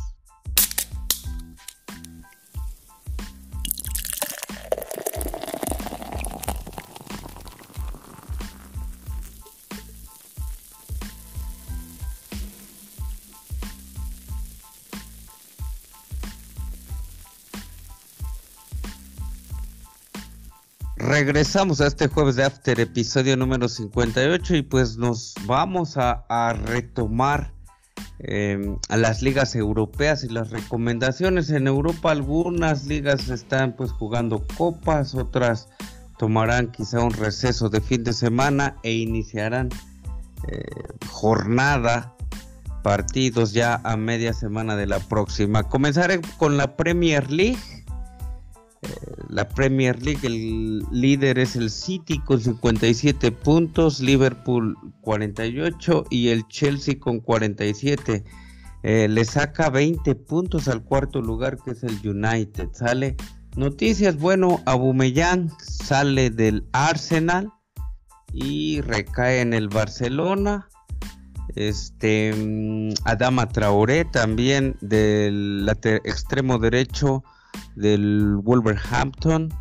Regresamos 21.25 21.81
a 21.81 21.87
este 21.87 22.09
jueves 22.09 22.37
de 22.37 22.45
After, 22.45 22.79
episodio 22.79 23.35
número 23.35 23.67
58, 23.67 24.57
y 24.57 24.63
pues 24.63 24.99
nos 24.99 25.33
vamos 25.47 25.97
a, 25.97 26.53
retomar 26.67 27.55
em, 28.19 28.77
a 28.91 28.99
las 28.99 29.23
ligas 29.23 29.55
europeas 29.57 30.23
y 30.23 30.29
las 30.29 30.51
recomendaciones. 30.51 31.49
En 31.49 31.67
Europa 31.67 32.11
algunas 32.11 32.85
ligas 32.85 33.31
están 33.31 33.75
pues 33.75 33.91
jugando 33.91 34.47
copas, 34.59 35.15
otras 35.15 35.71
tomarán 36.19 36.71
quizá 36.71 37.01
un 37.01 37.13
receso 37.13 37.71
de 37.71 37.81
fin 37.81 38.05
de 38.05 38.13
semana 38.13 38.77
e 38.83 38.93
iniciarán 38.93 39.71
eh, 40.49 40.63
jornada, 41.09 42.15
partidos 42.83 43.55
ya 43.55 43.81
a 43.83 43.97
media 43.97 44.35
semana 44.35 44.77
de 44.77 44.87
la 44.87 44.99
próxima. 44.99 45.63
Comenzaré 45.63 46.21
con 46.37 46.59
la 46.59 46.77
Premier 46.77 47.31
League 47.31 47.74
la 49.29 49.49
Premier 49.49 50.01
League, 50.03 50.27
el 50.27 50.81
líder 50.91 51.39
es 51.39 51.57
el 51.57 51.71
City 51.71 52.21
con 52.21 52.41
57 52.41 53.33
puntos, 53.33 54.01
Liverpool 54.01 54.77
48 55.01 56.05
y 56.11 56.29
el 56.29 56.47
Chelsea 56.49 56.99
con 56.99 57.21
47. 57.21 58.25
Eh, 58.83 59.09
le 59.09 59.25
saca 59.25 59.71
20 59.71 60.15
puntos 60.15 60.69
al 60.69 60.85
cuarto 60.85 61.21
lugar 61.21 61.59
que 61.65 61.73
es 61.73 61.83
el 61.83 61.99
United. 62.09 62.69
Sale 62.73 63.17
noticias, 63.57 64.19
bueno, 64.19 64.63
Abumellán 64.67 65.51
sale 65.59 66.31
del 66.31 66.67
Arsenal 66.73 67.51
y 68.33 68.83
recae 68.83 69.41
en 69.41 69.55
el 69.55 69.69
Barcelona. 69.69 70.69
Este 71.57 72.35
mm, 72.35 72.95
Adama 73.05 73.49
Traoré 73.49 74.05
también 74.05 74.77
del 74.81 75.71
extremo 76.05 76.59
derecho 76.59 77.23
del 77.77 78.37
Wolverhampton 78.43 79.53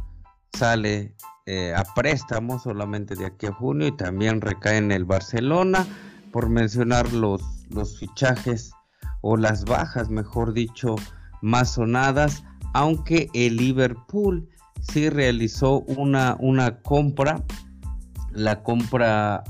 sale 0.53 1.15
eh, 1.45 1.73
a 1.75 1.83
préstamo 1.93 2.59
solamente 2.59 3.15
de 3.15 3.25
aquí 3.25 3.47
a 3.47 3.53
junio 3.53 3.87
y 3.87 3.97
también 3.97 4.39
recae 4.41 4.77
en 4.77 4.91
el 4.91 5.05
Barcelona 5.05 5.85
por 6.31 6.49
mencionar 6.49 7.11
los, 7.11 7.41
los 7.69 7.97
fichajes 7.99 8.71
o 9.21 9.35
las 9.35 9.65
bajas 9.65 10.09
mejor 10.09 10.53
dicho 10.53 10.95
más 11.41 11.73
sonadas 11.73 12.43
aunque 12.73 13.29
el 13.33 13.57
Liverpool 13.57 14.47
sí 14.79 15.09
realizó 15.09 15.81
una, 15.81 16.37
una 16.39 16.79
compra 16.79 17.43
la 18.31 18.63
compra 18.63 19.43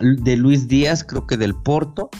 de 0.00 0.36
Luis 0.36 0.68
Díaz 0.68 1.04
creo 1.04 1.26
que 1.26 1.36
del 1.36 1.54
Porto 1.54 2.10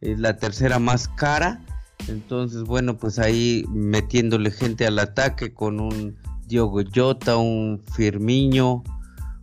es 0.00 0.18
la 0.18 0.36
tercera 0.36 0.78
más 0.78 1.08
cara 1.08 1.60
entonces, 2.08 2.62
bueno, 2.62 2.96
pues 2.96 3.18
ahí 3.18 3.64
metiéndole 3.68 4.50
gente 4.50 4.86
al 4.86 4.98
ataque 4.98 5.52
con 5.52 5.80
un 5.80 6.16
Diogo 6.46 6.82
Jota, 6.94 7.36
un 7.36 7.80
Firmiño, 7.94 8.82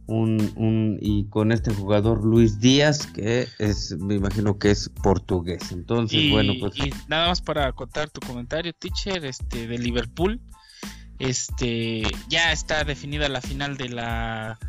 un, 0.08 0.98
y 1.02 1.26
con 1.26 1.52
este 1.52 1.74
jugador 1.74 2.24
Luis 2.24 2.60
Díaz, 2.60 3.08
que 3.08 3.48
es, 3.60 3.96
me 3.98 4.15
imagino 4.15 4.58
que 4.58 4.72
es 4.72 4.89
portugués. 4.89 5.72
Entonces, 5.72 6.32
bueno, 6.32 6.54
pues. 6.60 6.78
Y 6.78 6.91
nada 7.08 7.28
más 7.28 7.41
para 7.41 7.67
acotar 7.67 8.10
tu 8.10 8.22
comentario, 8.22 8.74
teacher, 8.74 9.26
este, 9.26 9.67
de 9.67 9.78
Liverpool. 9.78 10.39
Este, 11.20 12.04
ya 12.30 12.52
está 12.52 12.84
definida 12.84 13.28
la 13.28 13.41
final 13.41 13.76
de 13.76 13.89
la 13.89 14.60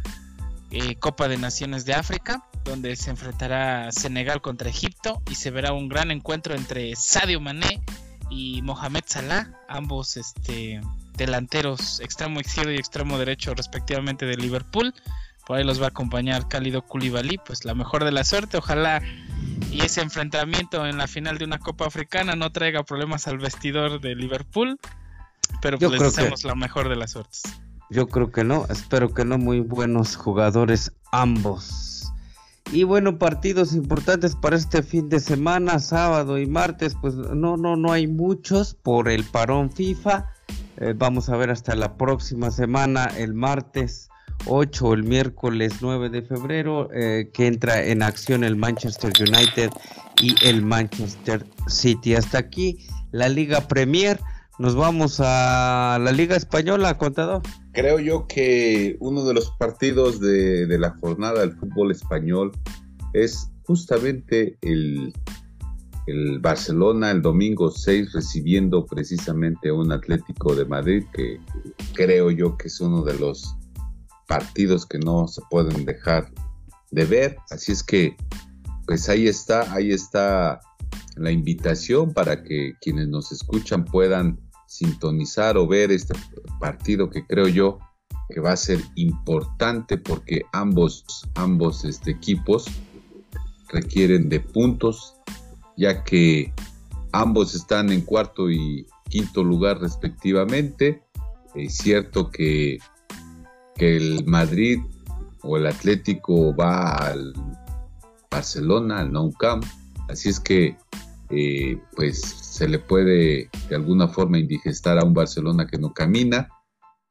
eh, 0.71 0.97
Copa 0.97 1.29
de 1.29 1.37
Naciones 1.37 1.85
de 1.85 1.93
África 1.93 2.48
donde 2.65 2.97
se 2.97 3.11
enfrentará 3.11 3.91
Senegal 3.93 4.41
contra 4.41 4.69
Egipto 4.69 5.23
y 5.31 5.35
se 5.35 5.51
verá 5.51 5.73
un 5.73 5.89
gran 5.89 6.11
encuentro 6.11 6.55
entre 6.55 6.95
Sadio 6.97 7.41
Mané 7.41 7.81
y 8.31 8.63
Mohamed 8.63 9.05
Salah, 9.07 9.51
ambos 9.69 10.17
este, 10.17 10.81
delanteros 11.17 12.01
extremo 12.01 12.41
izquierdo 12.41 12.73
y 12.73 12.77
extremo 12.77 13.19
derecho 13.19 13.55
respectivamente 13.55 14.27
de 14.27 14.37
Liverpool. 14.37 14.95
Por 15.47 15.57
ahí 15.57 15.65
los 15.65 15.81
va 15.81 15.87
a 15.87 15.89
acompañar 15.89 16.47
Cálido 16.49 16.83
Koulibaly, 16.83 17.39
pues 17.39 17.65
la 17.65 17.75
mejor 17.75 18.05
de 18.05 18.13
la 18.13 18.25
suerte, 18.25 18.59
ojalá 18.59 19.03
y 19.71 19.83
ese 19.83 20.01
enfrentamiento 20.01 20.87
en 20.87 20.99
la 20.99 21.07
final 21.07 21.39
de 21.39 21.45
una 21.45 21.59
Copa 21.59 21.87
Africana 21.87 22.37
no 22.37 22.51
traiga 22.53 22.83
problemas 22.83 23.27
al 23.29 23.39
vestidor 23.39 24.01
de 24.01 24.15
Liverpool, 24.15 24.79
pero 25.63 25.79
pues 25.79 25.93
les 25.93 26.03
deseamos 26.03 26.45
la 26.45 26.55
mejor 26.55 26.89
de 26.89 26.97
las 26.97 27.13
suertes. 27.13 27.43
Yo 27.91 28.09
creo 28.09 28.31
que 28.31 28.45
no, 28.45 28.67
espero 28.69 29.15
que 29.15 29.25
no, 29.25 29.39
muy 29.39 29.61
buenos 29.61 30.17
jugadores 30.17 30.93
ambos. 31.11 31.98
Y 32.71 32.85
bueno, 32.85 33.19
partidos 33.19 33.75
importantes 33.75 34.37
para 34.37 34.57
este 34.57 34.83
fin 34.83 35.09
de 35.09 35.21
semana, 35.21 35.79
sábado 35.79 36.39
y 36.39 36.47
martes, 36.47 36.95
pues 37.01 37.15
no, 37.15 37.57
no, 37.57 37.77
no 37.77 37.93
hay 37.93 38.07
muchos 38.07 38.75
por 38.75 39.09
el 39.09 39.25
parón 39.25 39.73
FIFA. 39.73 40.27
Eh, 40.77 40.95
vamos 40.95 41.31
a 41.31 41.37
ver 41.37 41.51
hasta 41.51 41.75
la 41.75 41.97
próxima 41.97 42.51
semana, 42.51 43.07
el 43.17 43.33
martes 43.33 44.11
8, 44.47 44.93
el 44.93 45.05
miércoles 45.05 45.77
9 45.81 46.11
de 46.11 46.23
febrero, 46.23 46.91
eh, 46.93 47.31
que 47.33 47.47
entra 47.47 47.85
en 47.85 48.03
acción 48.03 48.45
el 48.45 48.57
Manchester 48.57 49.13
United 49.19 49.71
y 50.21 50.35
el 50.47 50.63
Manchester 50.63 51.47
City. 51.69 52.15
Hasta 52.17 52.39
aquí 52.39 52.87
la 53.13 53.31
Liga 53.31 53.63
Premier. 53.63 54.21
Nos 54.59 54.75
vamos 54.75 55.21
a 55.21 55.99
la 56.01 56.11
Liga 56.11 56.35
Española, 56.35 56.99
contador. 56.99 57.43
Creo 57.73 58.01
yo 58.01 58.27
que 58.27 58.97
uno 58.99 59.25
de 59.25 59.33
los 59.33 59.53
partidos 59.53 60.19
de, 60.21 60.67
la 60.79 60.91
jornada 61.01 61.41
del 61.41 61.53
fútbol 61.53 61.93
español 61.93 62.51
es 63.13 63.53
justamente 63.63 64.59
el, 64.63 65.15
el 66.09 66.41
Barcelona 66.41 67.13
el 67.13 67.23
domingo 67.23 67.71
6 67.71 68.13
recibiendo 68.13 68.85
precisamente 68.85 69.71
un 69.71 69.93
Atlético 69.93 70.57
de 70.57 70.65
Madrid 70.65 71.05
que 71.13 71.39
creo 71.95 72.33
yo 72.33 72.57
que 72.57 72.67
es 72.67 72.81
uno 72.81 73.03
de 73.03 73.17
los 73.17 73.55
partidos 74.27 74.87
que 74.87 74.99
no 74.99 75.29
se 75.29 75.41
pueden 75.51 75.85
dejar 75.85 76.33
de 76.91 77.05
ver. 77.05 77.37
Así 77.51 77.71
es 77.71 77.85
que, 77.85 78.17
pues 78.89 79.09
ahí 79.09 79.29
está, 79.29 79.73
ahí 79.73 79.93
está 79.93 80.61
la 81.17 81.31
invitación 81.31 82.13
para 82.13 82.43
que 82.43 82.75
quienes 82.81 83.07
nos 83.07 83.31
escuchan 83.31 83.85
puedan 83.85 84.48
sintonizar 84.69 85.57
o 85.57 85.67
ver 85.67 85.91
este 85.91 86.15
partido 86.61 87.09
que 87.09 87.27
creo 87.27 87.49
yo 87.49 87.79
que 88.29 88.41
va 88.41 88.53
a 88.53 88.57
ser 88.57 88.81
importante 88.97 89.97
porque 89.97 90.43
ambos, 90.53 91.05
ambos 91.35 91.87
este, 91.87 92.11
equipos 92.11 92.67
requieren 93.71 94.29
de 94.29 94.41
puntos, 94.41 95.15
ya 95.77 96.05
que 96.05 96.53
ambos 97.13 97.55
están 97.55 97.91
en 97.91 98.03
cuarto 98.03 98.51
y 98.51 98.87
quinto 99.09 99.43
lugar 99.43 99.81
respectivamente. 99.81 101.03
Es 101.55 101.79
cierto 101.79 102.31
que, 102.31 102.79
que 103.75 103.97
el 103.97 104.27
Madrid 104.27 104.81
o 105.43 105.57
el 105.57 105.67
Atlético 105.67 106.55
va 106.55 106.95
al 106.95 107.33
Barcelona, 108.31 109.01
al 109.01 109.13
Nou 109.13 109.33
Camp, 109.33 109.65
así 110.09 110.29
es 110.29 110.39
que 110.39 110.77
eh, 111.31 111.81
pues 111.97 112.48
se 112.59 112.69
le 112.69 112.81
puede 112.81 113.51
de 113.69 113.77
alguna 113.77 114.09
forma 114.09 114.41
indigestar 114.41 114.99
a 114.99 115.05
un 115.05 115.15
Barcelona 115.15 115.69
que 115.69 115.79
no 115.79 115.95
camina. 115.95 116.49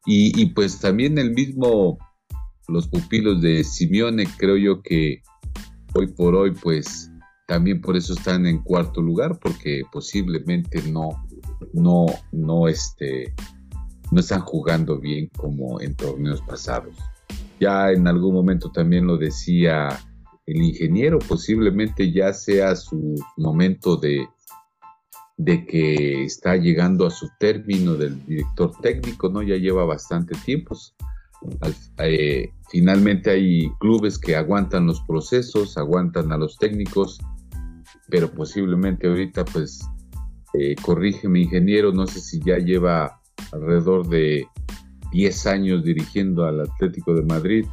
Y, 0.06 0.46
pues 0.48 0.80
también 0.80 1.18
el 1.18 1.32
mismo 1.32 1.98
los 2.70 2.88
pupilos 2.88 3.42
de 3.42 3.64
Simeone 3.64 4.26
creo 4.38 4.56
yo 4.58 4.82
que 4.82 5.22
hoy 5.94 6.08
por 6.08 6.36
hoy 6.36 6.52
pues 6.52 7.12
también 7.46 7.82
por 7.82 7.96
eso 7.98 8.14
están 8.14 8.46
en 8.46 8.60
cuarto 8.60 9.02
lugar 9.02 9.38
porque 9.42 9.84
posiblemente 9.92 10.82
no 10.90 11.26
no 11.74 12.06
no 12.32 12.68
este 12.68 13.34
no 14.12 14.20
están 14.20 14.42
jugando 14.42 15.00
bien 15.00 15.30
como 15.36 15.82
en 15.82 15.96
torneos 15.96 16.42
pasados. 16.42 16.96
Ya 17.60 17.92
en 17.92 18.08
algún 18.08 18.34
momento 18.34 18.72
también 18.72 19.08
lo 19.08 19.18
decía 19.18 19.90
el 20.46 20.62
ingeniero, 20.62 21.20
posiblemente 21.20 22.14
ya 22.14 22.32
sea 22.32 22.78
su 22.78 23.16
momento 23.36 23.98
de, 23.98 24.26
de 25.38 25.66
que 25.66 26.24
está 26.24 26.56
llegando 26.56 27.06
a 27.06 27.12
su 27.12 27.30
término 27.40 27.94
del 27.96 28.26
director 28.26 28.72
técnico, 28.82 29.30
¿no? 29.30 29.44
Ya 29.44 29.56
lleva 29.56 29.86
bastante 29.86 30.36
tiempo. 30.44 30.76
Eh, 32.00 32.52
finalmente 32.70 33.30
hay 33.30 33.70
clubes 33.80 34.18
que 34.18 34.36
aguantan 34.36 34.88
los 34.88 35.02
procesos, 35.02 35.78
aguantan 35.78 36.32
a 36.32 36.38
los 36.38 36.58
técnicos, 36.58 37.20
pero 38.10 38.32
posiblemente 38.32 39.08
ahorita, 39.08 39.46
pues, 39.46 39.80
eh, 40.54 40.76
corrígeme 40.82 41.42
ingeniero, 41.42 41.92
no 41.92 42.08
sé 42.08 42.20
si 42.20 42.40
ya 42.42 42.58
lleva 42.58 43.22
alrededor 43.52 44.08
de 44.08 44.48
10 45.12 45.48
años 45.48 45.84
dirigiendo 45.84 46.46
al 46.46 46.62
Atlético 46.62 47.14
de 47.14 47.24
Madrid, 47.24 47.66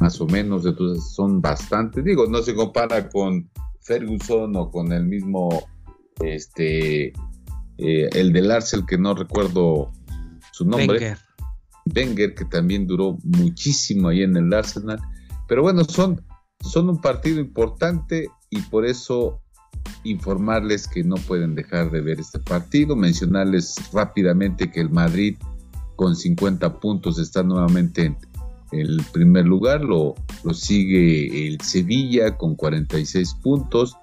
más 0.00 0.20
o 0.20 0.26
menos, 0.26 0.66
entonces 0.66 1.04
son 1.14 1.40
bastantes, 1.40 2.04
digo, 2.04 2.26
no 2.26 2.42
se 2.42 2.54
compara 2.54 3.08
con 3.08 3.48
Ferguson 3.80 4.56
o 4.56 4.70
con 4.70 4.92
el 4.92 5.06
mismo, 5.06 5.48
este, 6.20 7.12
eh, 7.78 8.08
el 8.12 8.32
del 8.32 8.50
Arsenal, 8.50 8.86
que 8.86 8.98
no 8.98 9.14
recuerdo 9.14 9.92
su 10.52 10.64
nombre. 10.64 10.98
Wenger. 10.98 11.18
Wenger, 11.94 12.34
que 12.34 12.44
también 12.46 12.86
duró 12.86 13.18
muchísimo 13.22 14.08
ahí 14.08 14.22
en 14.22 14.36
el 14.36 14.52
Arsenal. 14.52 15.00
Pero 15.48 15.62
bueno, 15.62 15.84
son, 15.84 16.22
son 16.60 16.88
un 16.88 17.00
partido 17.00 17.40
importante 17.40 18.28
y 18.50 18.60
por 18.62 18.86
eso 18.86 19.40
informarles 20.04 20.88
que 20.88 21.04
no 21.04 21.16
pueden 21.16 21.54
dejar 21.54 21.90
de 21.90 22.00
ver 22.00 22.20
este 22.20 22.38
partido, 22.38 22.96
mencionarles 22.96 23.74
rápidamente 23.92 24.70
que 24.70 24.80
el 24.80 24.90
Madrid 24.90 25.36
con 25.96 26.16
50 26.16 26.80
puntos 26.80 27.18
está 27.18 27.42
nuevamente 27.42 28.06
en 28.06 28.16
el 28.72 29.00
primer 29.12 29.46
lugar, 29.46 29.82
lo, 29.82 30.14
lo 30.44 30.54
sigue 30.54 31.46
el 31.46 31.60
Sevilla 31.60 32.36
con 32.36 32.56
46 32.56 33.34
puntos. 33.42 33.96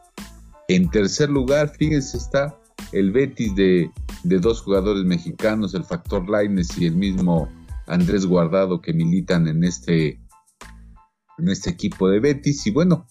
En 0.73 0.89
tercer 0.89 1.29
lugar, 1.29 1.69
fíjense, 1.69 2.17
está 2.17 2.57
el 2.93 3.11
Betis 3.11 3.53
de, 3.55 3.91
dos 4.23 4.59
jugadores 4.61 5.05
mexicanos, 5.05 5.75
el 5.75 5.83
Factor 5.83 6.27
Laines 6.27 6.75
y 6.79 6.87
el 6.87 6.95
mismo 6.95 7.47
Andrés 7.85 8.25
Guardado 8.25 8.81
que 8.81 8.91
militan 8.91 9.47
en 9.47 9.63
este, 9.63 10.19
en 11.37 11.47
este 11.47 11.69
equipo 11.69 12.09
de 12.09 12.19
Betis. 12.19 12.65
Y 12.65 12.71
bueno, 12.71 13.05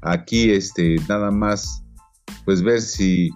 aquí 0.00 0.52
este, 0.52 0.94
nada 1.08 1.32
más 1.32 1.82
pues 2.44 2.62
ver 2.62 2.80
si, 2.80 3.30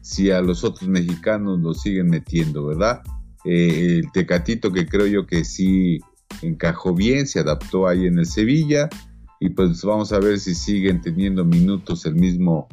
si 0.00 0.32
a 0.32 0.40
los 0.40 0.64
otros 0.64 0.88
mexicanos 0.88 1.60
lo 1.60 1.74
siguen 1.74 2.08
metiendo, 2.08 2.66
¿verdad? 2.66 3.02
Eh, 3.44 4.00
el 4.00 4.10
Tecatito 4.10 4.72
que 4.72 4.88
creo 4.88 5.06
yo 5.06 5.26
que 5.28 5.44
sí 5.44 6.00
encajó 6.42 6.92
bien, 6.92 7.28
se 7.28 7.38
adaptó 7.38 7.86
ahí 7.86 8.06
en 8.08 8.18
el 8.18 8.26
Sevilla 8.26 8.88
y 9.38 9.50
pues 9.50 9.84
vamos 9.84 10.12
a 10.12 10.18
ver 10.18 10.40
si 10.40 10.56
siguen 10.56 11.00
teniendo 11.00 11.44
minutos 11.44 12.04
el 12.04 12.16
mismo 12.16 12.66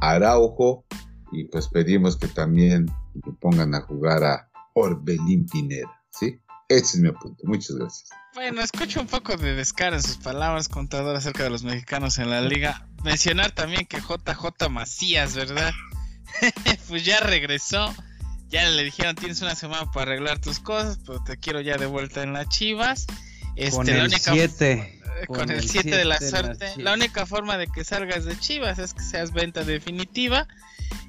Araujo 0.00 0.84
y 1.32 1.44
pues 1.44 1.68
pedimos 1.68 2.16
que 2.16 2.28
también 2.28 2.86
pongan 3.40 3.74
a 3.74 3.80
jugar 3.82 4.24
a 4.24 4.48
Orbelín 4.74 5.46
Pineda, 5.46 6.02
¿sí? 6.10 6.40
Ese 6.68 6.96
es 6.96 7.00
mi 7.00 7.08
apunte, 7.08 7.42
muchas 7.46 7.76
gracias. 7.76 8.10
Bueno, 8.34 8.60
escucho 8.60 9.00
un 9.00 9.06
poco 9.06 9.36
de 9.36 9.54
descaro 9.54 9.96
en 9.96 10.02
sus 10.02 10.18
palabras, 10.18 10.68
contador, 10.68 11.16
acerca 11.16 11.44
de 11.44 11.50
los 11.50 11.62
mexicanos 11.62 12.18
en 12.18 12.30
la 12.30 12.40
liga. 12.40 12.88
Mencionar 13.04 13.52
también 13.52 13.86
que 13.86 13.98
JJ 13.98 14.68
Macías, 14.68 15.34
¿verdad? 15.34 15.72
pues 16.88 17.04
ya 17.04 17.20
regresó 17.20 17.94
ya 18.48 18.68
le 18.70 18.84
dijeron 18.84 19.16
tienes 19.16 19.42
una 19.42 19.54
semana 19.54 19.90
para 19.90 20.12
arreglar 20.12 20.40
tus 20.40 20.60
cosas, 20.60 20.98
pero 21.04 21.22
te 21.22 21.36
quiero 21.36 21.60
ya 21.60 21.76
de 21.76 21.86
vuelta 21.86 22.22
en 22.22 22.32
las 22.32 22.48
Chivas. 22.48 23.06
Este, 23.56 23.76
con 23.76 23.88
el 23.88 24.10
7. 24.10 24.95
Con, 25.26 25.50
el 25.50 25.68
7 25.68 25.90
de 25.90 26.04
la 26.04 26.18
suerte. 26.18 26.72
La, 26.76 26.94
única 26.94 27.26
forma 27.26 27.56
de 27.56 27.66
que 27.66 27.84
salgas 27.84 28.24
de 28.24 28.38
Chivas 28.38 28.78
es 28.78 28.94
que 28.94 29.02
seas 29.02 29.32
venta 29.32 29.64
definitiva. 29.64 30.46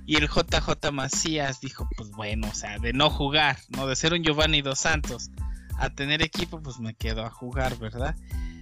Y 0.06 0.16
el 0.16 0.30
JJ 0.30 0.92
Macías 0.92 1.60
dijo, 1.60 1.88
pues 1.98 2.10
bueno, 2.12 2.48
o 2.50 2.56
sea, 2.56 2.80
de 2.80 2.94
no 2.94 3.10
jugar, 3.10 3.58
no 3.70 3.88
de 3.88 3.96
ser 3.96 4.14
un 4.14 4.24
Giovanni 4.24 4.62
dos 4.62 4.80
Santos 4.80 5.30
a 5.78 5.90
tener 5.90 6.22
equipo, 6.22 6.62
pues 6.62 6.80
me 6.80 6.96
quedo 6.96 7.26
a 7.26 7.30
jugar, 7.30 7.78
¿verdad? 7.78 8.16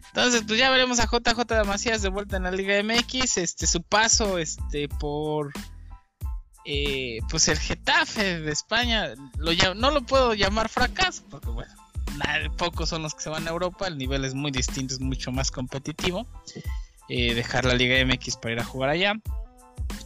Entonces, 0.07 0.43
pues 0.47 0.59
ya 0.59 0.69
veremos 0.69 0.99
a 0.99 1.05
JJ 1.05 1.65
Macías 1.65 2.01
de 2.01 2.09
vuelta 2.09 2.37
en 2.37 2.43
la 2.43 2.51
Liga 2.51 2.81
MX, 2.81 3.37
este 3.37 3.67
su 3.67 3.83
paso 3.83 4.37
este 4.37 4.87
por 4.87 5.51
eh, 6.65 7.19
pues 7.29 7.47
el 7.47 7.59
Getafe 7.59 8.39
de 8.41 8.51
España 8.51 9.13
lo, 9.37 9.51
no 9.75 9.91
lo 9.91 10.01
puedo 10.01 10.33
llamar 10.33 10.67
fracaso 10.67 11.23
porque 11.29 11.49
bueno 11.49 11.84
pocos 12.57 12.89
son 12.89 13.03
los 13.03 13.13
que 13.13 13.21
se 13.21 13.29
van 13.29 13.47
a 13.47 13.51
Europa 13.51 13.87
el 13.87 13.97
nivel 13.97 14.25
es 14.25 14.33
muy 14.33 14.51
distinto 14.51 14.93
es 14.93 14.99
mucho 14.99 15.31
más 15.31 15.51
competitivo 15.51 16.25
eh, 17.07 17.35
dejar 17.35 17.65
la 17.65 17.75
Liga 17.75 18.03
MX 18.03 18.37
para 18.37 18.53
ir 18.53 18.59
a 18.59 18.65
jugar 18.65 18.89
allá. 18.89 19.13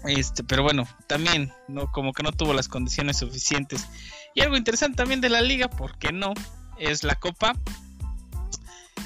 Este 0.06 0.44
pero 0.44 0.64
bueno 0.64 0.88
también 1.08 1.52
no 1.68 1.92
como 1.92 2.14
que 2.14 2.24
no 2.24 2.32
tuvo 2.32 2.54
las 2.54 2.68
condiciones 2.68 3.18
suficientes. 3.18 3.88
Y 4.36 4.42
algo 4.42 4.58
interesante 4.58 4.98
también 4.98 5.22
de 5.22 5.30
la 5.30 5.42
liga 5.42 5.70
porque 5.70 6.12
no 6.12 6.34
es 6.78 7.04
la 7.04 7.16
Copa. 7.16 7.54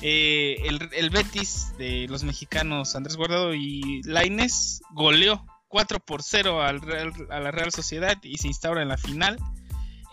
Eh, 0.01 0.57
el, 0.65 0.89
el, 0.91 1.09
Betis 1.11 1.73
de 1.77 2.07
los 2.09 2.23
mexicanos 2.23 2.95
Andrés 2.95 3.15
Guardado 3.15 3.53
y 3.53 4.01
Laines 4.03 4.81
goleó 4.91 5.45
4 5.69 5.99
por 5.99 6.23
0 6.23 6.61
al 6.61 6.81
a 7.29 7.39
la 7.39 7.51
Real 7.51 7.71
Sociedad 7.71 8.17
y 8.23 8.37
se 8.37 8.47
instaura 8.47 8.81
en 8.81 8.89
la 8.89 8.97
final. 8.97 9.37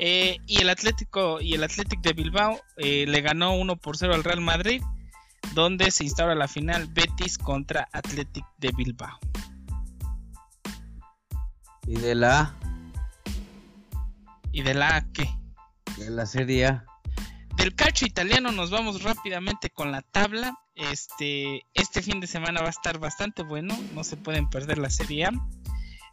Eh, 0.03 0.39
y 0.47 0.63
el 0.63 0.71
Atlético 0.71 1.43
y 1.43 1.53
el 1.53 1.63
Athletic 1.63 2.01
de 2.01 2.15
Bilbao 2.15 2.59
eh, 2.79 3.05
le 3.07 3.21
ganó 3.21 3.55
1 3.57 3.77
por 3.77 3.99
0 3.99 4.15
al 4.15 4.25
Real 4.25 4.41
Madrid, 4.41 4.83
donde 5.53 5.91
se 5.91 6.05
instaura 6.05 6.35
la 6.35 6.49
final 6.49 6.87
Betis 6.87 7.37
contra 7.37 7.87
Athletic 7.93 8.47
de 8.57 8.73
Bilbao. 8.75 9.19
¿Y 11.87 11.97
de 11.97 12.15
la 12.15 12.55
¿Y 14.53 14.63
de 14.63 14.73
la 14.73 14.97
A 14.97 15.13
qué? 15.13 15.29
De 15.99 16.09
la 16.09 16.25
Serie 16.25 16.65
A. 16.65 16.87
Del 17.57 17.75
calcio 17.75 18.07
italiano 18.07 18.53
nos 18.53 18.71
vamos 18.71 19.03
rápidamente 19.03 19.69
con 19.69 19.93
la 19.93 20.01
tabla. 20.01 20.55
Este, 20.77 21.67
este 21.75 22.01
fin 22.01 22.21
de 22.21 22.27
semana 22.27 22.63
va 22.63 22.69
a 22.69 22.71
estar 22.71 22.99
bastante 22.99 23.43
bueno, 23.43 23.79
no 23.95 24.03
se 24.03 24.17
pueden 24.17 24.49
perder 24.49 24.79
la 24.79 24.89
Serie 24.89 25.27
A. 25.27 25.31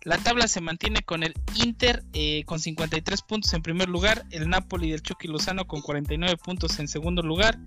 La 0.08 0.18
tabla 0.18 0.48
se 0.48 0.62
mantiene 0.62 1.02
con 1.02 1.22
el 1.22 1.34
Inter 1.56 2.02
eh, 2.14 2.46
con 2.46 2.62
53 2.62 3.22
puntos 3.24 3.54
en 3.54 3.62
primer 3.62 3.90
lugar, 3.90 4.24
el 4.32 4.48
Napoli 4.48 4.90
del 4.90 5.02
Chucky 5.02 5.28
Lozano 5.28 5.68
con 5.68 5.82
49 5.82 6.38
puntos 6.38 6.80
en 6.80 6.88
segundo 6.88 7.22
lugar, 7.22 7.60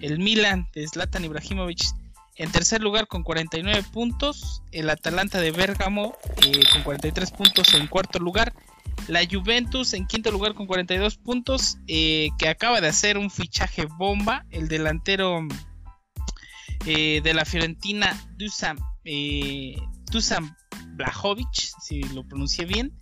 el 0.00 0.18
Milan 0.18 0.66
de 0.72 0.88
Zlatan 0.88 1.26
Ibrahimovic 1.26 1.82
en 2.36 2.50
tercer 2.50 2.80
lugar 2.80 3.08
con 3.08 3.22
49 3.22 3.84
puntos, 3.92 4.62
el 4.72 4.88
Atalanta 4.88 5.38
de 5.38 5.50
Bergamo 5.50 6.14
eh, 6.46 6.62
con 6.72 6.82
43 6.82 7.30
puntos 7.32 7.74
en 7.74 7.86
cuarto 7.88 8.18
lugar, 8.18 8.54
la 9.06 9.20
Juventus 9.30 9.92
en 9.92 10.06
quinto 10.06 10.30
lugar 10.30 10.54
con 10.54 10.66
42 10.66 11.18
puntos, 11.18 11.76
eh, 11.88 12.30
que 12.38 12.48
acaba 12.48 12.80
de 12.80 12.88
hacer 12.88 13.18
un 13.18 13.30
fichaje 13.30 13.84
bomba, 13.98 14.46
el 14.50 14.66
delantero 14.66 15.46
de 16.86 17.32
la 17.34 17.44
Fiorentina 17.44 18.18
Dusan, 18.38 18.78
eh, 19.04 19.76
Blajovic, 20.94 21.52
si 21.80 22.02
lo 22.02 22.24
pronuncié 22.24 22.64
bien. 22.64 22.92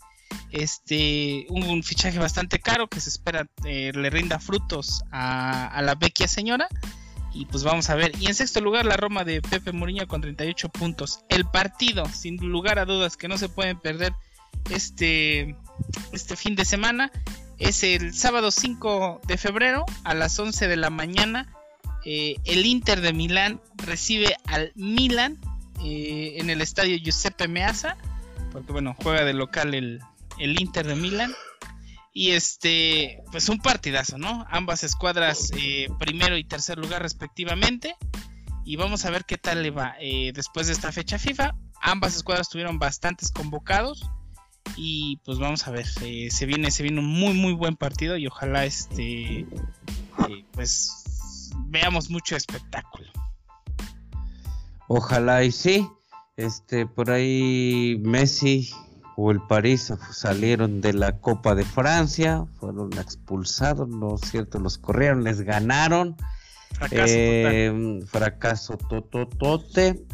Este, 0.53 1.47
un, 1.49 1.83
fichaje 1.83 2.19
bastante 2.19 2.61
caro 2.61 2.89
que 2.89 3.01
se 3.01 3.09
espera 3.09 3.49
eh, 3.65 3.93
le 3.95 4.11
rinda 4.11 4.39
frutos 4.39 5.03
a, 5.11 5.81
la 5.83 5.95
vecchia 5.95 6.29
señora. 6.29 6.69
Y 7.33 7.47
pues 7.47 7.63
vamos 7.63 7.91
a 7.91 7.95
ver. 7.95 8.13
Y 8.21 8.27
en 8.27 8.35
sexto 8.35 8.61
lugar, 8.61 8.85
la 8.87 8.97
Roma 8.97 9.25
de 9.25 9.41
Pepe 9.41 9.73
Mourinho 9.73 10.07
con 10.09 10.21
38 10.21 10.69
puntos. 10.69 11.21
El 11.29 11.45
partido, 11.45 12.05
sin 12.07 12.37
lugar 12.37 12.79
a 12.79 12.85
dudas, 12.85 13.17
que 13.17 13.29
no 13.29 13.39
se 13.39 13.49
pueden 13.49 13.79
perder 13.79 14.13
este, 14.71 15.57
este 16.13 16.37
fin 16.37 16.57
de 16.57 16.65
semana. 16.65 17.13
Es 17.59 17.85
el 17.85 18.15
sábado 18.15 18.51
5 18.51 19.21
de 19.27 19.37
febrero 19.37 19.85
a 20.03 20.15
las 20.15 20.39
11 20.39 20.67
de 20.67 20.77
la 20.77 20.91
mañana. 20.91 21.55
Eh, 22.05 22.37
el 22.45 22.67
Inter 22.67 23.01
de 23.01 23.13
Milán 23.13 23.61
recibe 23.77 24.35
al 24.47 24.73
Milan 24.75 25.39
eh, 25.85 26.37
en 26.39 26.51
el 26.51 26.61
estadio 26.61 26.97
Giuseppe 26.97 27.49
Meazza. 27.49 27.97
Porque 28.53 28.73
bueno, 28.73 28.97
juega 29.03 29.25
de 29.25 29.33
local 29.33 29.75
el, 29.75 30.01
el 30.39 30.61
Inter 30.61 30.87
de 30.87 30.97
Milán. 30.97 31.33
Y 32.13 32.33
este, 32.33 33.23
pues 33.31 33.49
un 33.49 33.59
partidazo, 33.59 34.19
¿no? 34.19 34.45
Ambas 34.51 34.83
escuadras 34.83 35.53
eh, 35.57 35.89
primero 35.99 36.37
y 36.37 36.45
tercer 36.45 36.79
lugar 36.79 37.03
respectivamente. 37.03 37.95
Y 38.65 38.77
vamos 38.77 39.05
a 39.05 39.11
ver 39.11 39.25
qué 39.25 39.39
tal 39.39 39.63
le 39.63 39.71
va 39.71 39.95
eh, 40.01 40.33
después 40.35 40.67
de 40.67 40.73
esta 40.73 40.93
fecha 40.93 41.19
FIFA. 41.19 41.55
Ambas 41.81 42.17
escuadras 42.17 42.49
tuvieron 42.49 42.79
bastantes 42.79 43.31
convocados. 43.31 44.05
Y 44.77 45.17
pues 45.25 45.39
vamos 45.39 45.67
a 45.67 45.71
ver, 45.71 45.87
se 45.87 46.47
viene, 46.47 46.71
se 46.71 46.83
viene 46.83 47.01
un 47.01 47.07
muy 47.07 47.33
muy 47.33 47.55
buen 47.55 47.77
partido 47.77 48.17
y 48.17 48.27
ojalá 48.27 48.65
este 48.65 49.47
pues 50.53 51.05
veamos 51.67 52.11
mucho 52.11 52.37
espectáculo. 52.37 53.11
Ojalá 54.93 55.45
y 55.45 55.53
sí. 55.53 55.89
Este, 56.37 56.85
por 56.85 57.13
ahí 57.13 58.03
Messi 58.03 58.71
o 59.17 59.31
el 59.31 59.41
París 59.41 59.93
salieron 60.11 60.81
de 60.81 60.93
la 60.93 61.21
Copa 61.21 61.55
de 61.55 61.65
Francia, 61.65 62.45
fueron 62.59 62.93
expulsados, 62.95 63.89
¿no 63.89 64.17
es 64.17 64.23
cierto? 64.29 64.59
Los 64.59 64.79
corrieron, 64.79 65.23
les 65.23 65.43
ganaron. 65.43 66.17
Fracaso, 66.73 67.05
eh, 67.07 68.01
fracaso 68.07 68.79
tototote. 68.89 70.05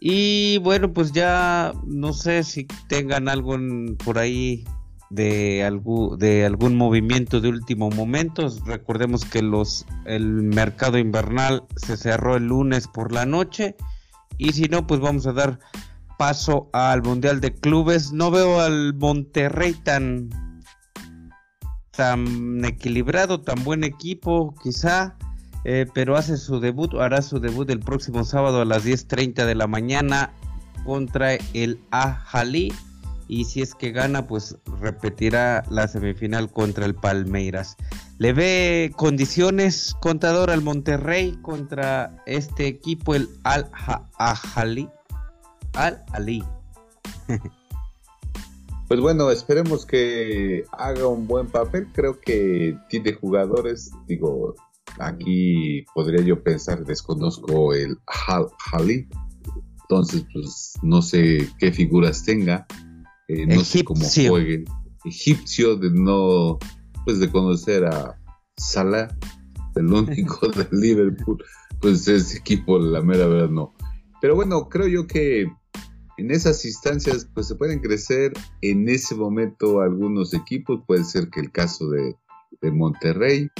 Y 0.00 0.56
bueno, 0.58 0.90
pues 0.94 1.12
ya 1.12 1.74
no 1.84 2.14
sé 2.14 2.44
si 2.44 2.66
tengan 2.88 3.28
algo 3.28 3.58
por 4.02 4.18
ahí 4.18 4.64
de, 5.10 5.64
algún, 5.64 6.18
de 6.18 6.46
algún 6.46 6.76
movimiento 6.76 7.42
de 7.42 7.50
último 7.50 7.90
momento. 7.90 8.48
Recordemos 8.64 9.26
que 9.26 9.42
los, 9.42 9.84
el 10.06 10.24
mercado 10.24 10.96
invernal 10.96 11.64
se 11.76 11.98
cerró 11.98 12.36
el 12.36 12.46
lunes 12.46 12.88
por 12.88 13.12
la 13.12 13.26
noche. 13.26 13.76
Y 14.38 14.52
si 14.52 14.64
no, 14.64 14.86
pues 14.86 15.00
vamos 15.00 15.26
a 15.26 15.32
dar 15.32 15.58
paso 16.18 16.68
al 16.72 17.02
Mundial 17.02 17.40
de 17.40 17.54
Clubes. 17.54 18.12
No 18.12 18.30
veo 18.30 18.60
al 18.60 18.94
Monterrey 18.94 19.74
tan, 19.74 20.30
tan 21.96 22.64
equilibrado, 22.64 23.40
tan 23.40 23.62
buen 23.64 23.84
equipo, 23.84 24.54
quizá. 24.62 25.16
Eh, 25.64 25.86
pero 25.94 26.16
hace 26.16 26.36
su 26.36 26.60
debut, 26.60 26.94
hará 26.94 27.22
su 27.22 27.40
debut 27.40 27.68
el 27.70 27.80
próximo 27.80 28.24
sábado 28.24 28.60
a 28.60 28.64
las 28.66 28.84
10.30 28.84 29.46
de 29.46 29.54
la 29.54 29.66
mañana 29.66 30.32
contra 30.84 31.34
el 31.54 31.80
Ajali. 31.90 32.72
Y 33.28 33.44
si 33.44 33.62
es 33.62 33.74
que 33.74 33.90
gana, 33.90 34.26
pues 34.26 34.56
repetirá 34.80 35.64
la 35.70 35.88
semifinal 35.88 36.50
contra 36.50 36.84
el 36.84 36.94
Palmeiras. 36.94 37.76
¿Le 38.18 38.32
ve 38.32 38.92
condiciones, 38.96 39.96
contador, 40.00 40.50
al 40.50 40.62
Monterrey 40.62 41.36
contra 41.42 42.22
este 42.26 42.66
equipo, 42.66 43.14
el 43.14 43.28
Al-Ajali? 43.44 44.88
Al 45.72 46.04
Ali. 46.12 46.44
pues 48.88 49.00
bueno, 49.00 49.30
esperemos 49.30 49.86
que 49.86 50.64
haga 50.72 51.08
un 51.08 51.26
buen 51.26 51.48
papel. 51.48 51.88
Creo 51.92 52.20
que 52.20 52.78
tiene 52.88 53.14
jugadores, 53.14 53.90
digo, 54.06 54.54
aquí 54.98 55.84
podría 55.94 56.22
yo 56.22 56.42
pensar, 56.42 56.84
desconozco 56.84 57.74
el 57.74 57.98
Al 58.28 58.48
Ali. 58.72 59.08
Entonces, 59.82 60.26
pues 60.32 60.74
no 60.82 61.02
sé 61.02 61.48
qué 61.58 61.70
figuras 61.72 62.24
tenga, 62.24 62.66
eh, 63.28 63.46
no 63.46 63.64
sé 63.64 63.84
cómo 63.84 64.04
jueguen. 64.04 64.64
Egipcio, 65.04 65.76
de 65.76 65.90
no, 65.90 66.58
pues 67.04 67.20
de 67.20 67.30
conocer 67.30 67.84
a 67.84 68.18
Salah, 68.56 69.08
el 69.76 69.92
único 69.92 70.48
de 70.50 70.66
Liverpool, 70.72 71.42
pues 71.80 72.06
ese 72.08 72.38
equipo, 72.38 72.78
la 72.78 73.02
mera 73.02 73.26
verdad, 73.26 73.50
no. 73.50 73.74
Pero 74.20 74.34
bueno, 74.34 74.68
creo 74.68 74.88
yo 74.88 75.06
que 75.06 75.46
en 76.16 76.30
esas 76.30 76.64
instancias 76.64 77.28
pues 77.34 77.48
se 77.48 77.56
pueden 77.56 77.80
crecer 77.80 78.32
en 78.62 78.88
ese 78.88 79.14
momento 79.14 79.80
algunos 79.80 80.32
equipos, 80.32 80.80
puede 80.86 81.04
ser 81.04 81.28
que 81.28 81.40
el 81.40 81.52
caso 81.52 81.88
de, 81.90 82.16
Monterrey. 82.72 83.50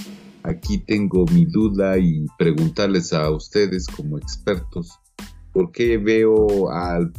Aquí 0.44 0.78
tengo 0.78 1.26
mi 1.26 1.44
duda 1.44 1.98
y 1.98 2.24
preguntarles 2.38 3.12
a 3.12 3.30
ustedes 3.30 3.86
como 3.86 4.16
expertos, 4.16 4.98
¿por 5.52 5.72
qué 5.72 5.98
veo 5.98 6.70
al 6.70 7.12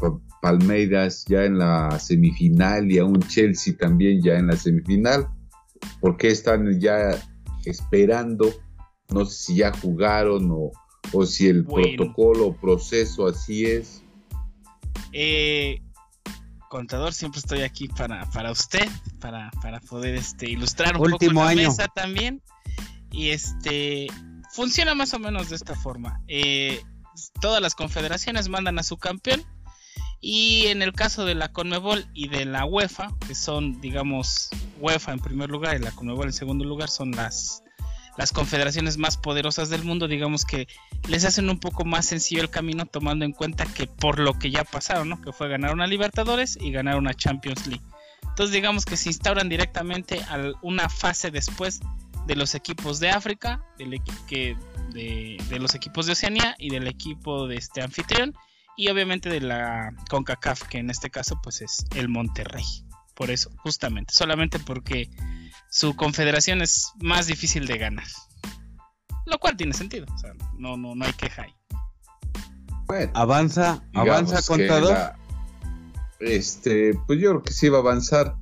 Palmeiras 0.46 1.26
ya 1.28 1.44
en 1.44 1.58
la 1.58 2.00
semifinal 2.00 2.92
y 2.92 3.00
a 3.00 3.06
un 3.06 3.20
Chelsea 3.20 3.76
también 3.76 4.22
ya 4.22 4.36
en 4.36 4.46
la 4.46 4.56
semifinal? 4.56 5.28
¿Por 6.00 6.18
qué 6.18 6.28
están 6.28 6.80
ya 6.80 7.20
esperando? 7.66 8.54
No 9.10 9.26
sé 9.26 9.44
si 9.44 9.56
ya 9.56 9.72
jugaron 9.76 10.52
o, 10.52 11.26
si 11.26 11.48
el 11.48 11.66
protocolo 11.66 12.46
o 12.46 12.56
proceso 12.56 13.26
así 13.26 13.66
es. 13.66 14.04
Eh, 15.14 15.82
contador, 16.70 17.12
siempre 17.16 17.40
estoy 17.40 17.62
aquí 17.64 17.88
para, 17.88 18.30
para 18.30 18.52
usted, 18.52 18.88
para, 19.20 19.50
poder 19.90 20.14
este, 20.14 20.48
ilustrar 20.48 20.96
un 20.96 21.10
poco 21.10 21.26
la 21.26 21.56
mesa 21.56 21.88
también. 21.88 22.44
Y 23.12 23.30
este 23.30 24.06
funciona 24.52 24.94
más 24.94 25.12
o 25.16 25.18
menos 25.18 25.50
de 25.50 25.56
esta 25.56 25.74
forma. 25.74 26.22
Eh, 26.28 26.84
todas 27.42 27.64
las 27.64 27.74
confederaciones 27.74 28.48
mandan 28.48 28.78
a 28.78 28.84
su 28.84 28.98
campeón. 28.98 29.44
Y 30.28 30.70
en 30.70 30.82
el 30.82 30.92
caso 30.92 31.24
de 31.24 31.36
la 31.36 31.54
Conmebol 31.54 32.08
y 32.16 32.30
de 32.30 32.46
la 32.46 32.66
UEFA, 32.66 33.10
que 33.28 33.36
son, 33.36 33.80
digamos, 33.80 34.50
UEFA 34.80 35.12
en 35.12 35.20
primer 35.20 35.52
lugar 35.52 35.76
y 35.76 35.84
la 35.84 35.92
Conmebol 35.92 36.26
en 36.26 36.34
segundo 36.34 36.66
lugar, 36.66 36.90
son 36.90 37.12
las 37.12 37.62
las 38.18 38.32
confederaciones 38.32 38.98
más 38.98 39.18
poderosas 39.18 39.70
del 39.70 39.84
mundo, 39.84 40.08
digamos 40.08 40.44
que 40.44 40.68
les 41.08 41.26
hacen 41.26 41.48
un 41.48 41.60
poco 41.60 41.86
más 41.86 42.08
sencillo 42.08 42.42
el 42.42 42.50
camino 42.50 42.88
tomando 42.88 43.24
en 43.24 43.34
cuenta 43.34 43.68
que 43.68 43.86
por 43.86 44.18
lo 44.18 44.40
que 44.40 44.50
ya 44.50 44.64
pasaron, 44.64 45.10
¿no? 45.10 45.22
Que 45.22 45.32
fue 45.32 45.48
ganar 45.48 45.76
una 45.76 45.86
Libertadores 45.86 46.58
y 46.60 46.72
ganar 46.72 46.98
una 46.98 47.14
Champions 47.14 47.68
League. 47.68 47.86
Entonces 48.24 48.52
digamos 48.52 48.84
que 48.84 48.98
se 48.98 49.10
instauran 49.10 49.48
directamente 49.48 50.24
a 50.24 50.54
una 50.64 50.90
fase 50.90 51.30
después 51.30 51.82
de 52.26 52.36
los 52.36 52.56
equipos 52.56 53.00
de 53.00 53.12
África, 53.12 53.64
del 53.78 54.02
que, 54.28 54.58
de, 54.92 55.38
de, 55.50 55.60
los 55.60 55.76
equipos 55.76 56.08
de 56.08 56.14
Oceanía 56.14 56.56
y 56.58 56.72
del 56.72 56.88
equipo 56.88 57.48
de 57.48 57.58
este 57.58 57.84
anfitrión 57.84 58.34
y 58.78 58.90
obviamente 58.90 59.30
de 59.30 59.42
la 59.42 59.94
CONCACAF, 60.10 60.64
que 60.64 60.80
en 60.80 60.90
este 60.90 61.10
caso 61.10 61.40
pues 61.42 61.62
es 61.62 61.86
el 61.96 62.10
Monterrey. 62.10 62.66
Por 63.14 63.32
eso, 63.32 63.50
justamente, 63.58 64.14
solamente 64.14 64.60
porque 64.60 65.10
su 65.70 65.96
confederación 65.96 66.62
es 66.62 66.92
más 67.00 67.28
difícil 67.28 67.66
de 67.66 67.78
ganar. 67.78 68.08
Lo 69.26 69.40
cual 69.40 69.56
tiene 69.56 69.74
sentido, 69.74 70.06
o 70.14 70.18
sea, 70.18 70.34
no, 70.58 70.76
no, 70.76 70.96
no 70.96 71.06
hay 71.06 71.14
queja 71.14 71.44
ahí. 71.44 71.54
Bueno, 72.88 73.12
avanza, 73.16 73.84
avanza 73.94 74.42
contador. 74.46 75.14
este, 76.20 76.94
pues 77.08 77.20
yo 77.20 77.32
creo 77.32 77.44
que 77.44 77.54
sí 77.54 77.70
va 77.70 77.78
a 77.78 77.82
avanzar. 77.82 78.36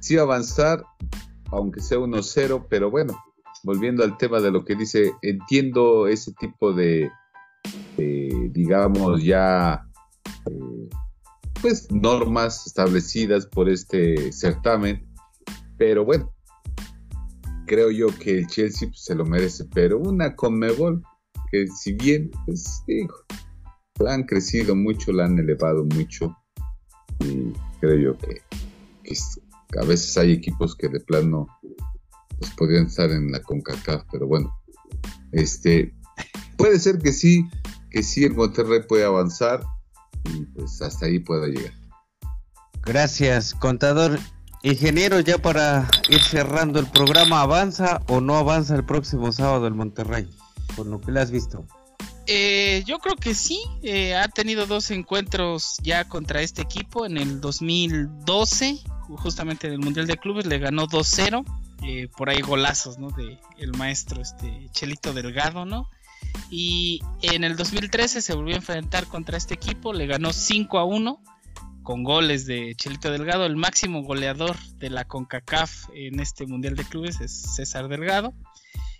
Sí 0.00 0.16
va 0.16 0.22
a 0.22 0.24
avanzar, 0.24 0.84
aunque 1.50 1.80
sea 1.80 1.98
1-0, 1.98 2.66
pero 2.68 2.90
bueno, 2.90 3.16
volviendo 3.62 4.02
al 4.02 4.18
tema 4.18 4.40
de 4.40 4.50
lo 4.50 4.64
que 4.64 4.74
dice, 4.74 5.12
entiendo 5.22 6.08
ese 6.08 6.32
tipo 6.32 6.72
de, 6.72 7.10
digamos, 8.52 9.22
ya, 9.22 9.86
eh, 10.46 10.88
pues 11.60 11.90
normas 11.90 12.66
establecidas 12.66 13.46
por 13.46 13.68
este 13.68 14.32
certamen, 14.32 15.06
pero 15.76 16.04
bueno, 16.04 16.32
creo 17.66 17.90
yo 17.90 18.06
que 18.18 18.38
el 18.38 18.46
Chelsea 18.46 18.88
pues, 18.88 19.04
se 19.04 19.14
lo 19.14 19.24
merece, 19.24 19.64
pero 19.72 19.98
una 19.98 20.34
Conmebol 20.34 21.02
que 21.50 21.66
si 21.68 21.92
bien, 21.92 22.30
pues 22.46 22.82
la 23.98 24.14
han 24.14 24.24
crecido 24.24 24.74
mucho, 24.74 25.12
la 25.12 25.24
han 25.24 25.38
elevado 25.38 25.84
mucho. 25.84 26.36
Y 27.20 27.52
creo 27.80 27.96
yo 27.96 28.18
que, 28.18 28.42
a 29.80 29.84
veces 29.84 30.16
hay 30.16 30.32
equipos 30.32 30.76
que 30.76 30.88
de 30.88 31.00
plano 31.00 31.48
pues, 32.38 32.50
podrían 32.52 32.86
estar 32.86 33.10
en 33.10 33.30
la 33.32 33.42
CONCACAF, 33.42 34.04
pero 34.12 34.26
bueno, 34.26 34.54
este 35.32 35.94
puede 36.56 36.78
ser 36.78 36.98
que 36.98 37.12
sí, 37.12 37.48
que 37.90 38.02
sí 38.02 38.24
el 38.24 38.34
Monterrey 38.34 38.80
puede 38.88 39.04
avanzar 39.04 39.62
y 40.24 40.44
pues 40.46 40.80
hasta 40.82 41.06
ahí 41.06 41.18
pueda 41.18 41.46
llegar. 41.46 41.72
Gracias, 42.82 43.54
contador. 43.54 44.18
Ingeniero, 44.62 45.20
ya 45.20 45.38
para 45.38 45.88
ir 46.10 46.20
cerrando 46.22 46.80
el 46.80 46.86
programa, 46.86 47.40
¿avanza 47.40 48.02
o 48.08 48.20
no 48.20 48.36
avanza 48.36 48.76
el 48.76 48.84
próximo 48.84 49.32
sábado 49.32 49.66
el 49.66 49.74
Monterrey? 49.74 50.28
Por 50.76 50.86
lo 50.86 51.00
que 51.00 51.12
le 51.12 51.20
has 51.20 51.30
visto. 51.30 51.66
Eh, 52.26 52.84
yo 52.86 52.98
creo 52.98 53.16
que 53.16 53.34
sí, 53.34 53.60
eh, 53.82 54.14
ha 54.14 54.28
tenido 54.28 54.66
dos 54.66 54.90
encuentros 54.90 55.78
ya 55.82 56.04
contra 56.04 56.42
este 56.42 56.62
equipo 56.62 57.06
en 57.06 57.16
el 57.16 57.40
2012, 57.40 58.78
justamente 59.16 59.66
en 59.66 59.72
el 59.72 59.78
Mundial 59.80 60.06
de 60.06 60.16
Clubes, 60.16 60.46
le 60.46 60.58
ganó 60.58 60.86
2-0, 60.86 61.44
eh, 61.82 62.08
por 62.16 62.28
ahí 62.28 62.40
golazos, 62.40 62.98
¿no? 62.98 63.10
De 63.10 63.38
el 63.58 63.72
maestro 63.72 64.20
este 64.20 64.68
Chelito 64.72 65.12
Delgado, 65.12 65.64
¿no? 65.64 65.88
Y 66.50 67.00
en 67.22 67.44
el 67.44 67.56
2013 67.56 68.20
se 68.20 68.34
volvió 68.34 68.54
a 68.54 68.58
enfrentar 68.58 69.06
contra 69.06 69.36
este 69.36 69.54
equipo, 69.54 69.92
le 69.92 70.06
ganó 70.06 70.32
5 70.32 70.78
a 70.78 70.84
1 70.84 71.22
con 71.82 72.04
goles 72.04 72.46
de 72.46 72.74
Chelito 72.76 73.10
Delgado, 73.10 73.46
el 73.46 73.56
máximo 73.56 74.02
goleador 74.02 74.56
de 74.78 74.90
la 74.90 75.04
CONCACAF 75.04 75.88
en 75.94 76.20
este 76.20 76.46
Mundial 76.46 76.76
de 76.76 76.84
Clubes 76.84 77.20
es 77.20 77.32
César 77.32 77.88
Delgado. 77.88 78.34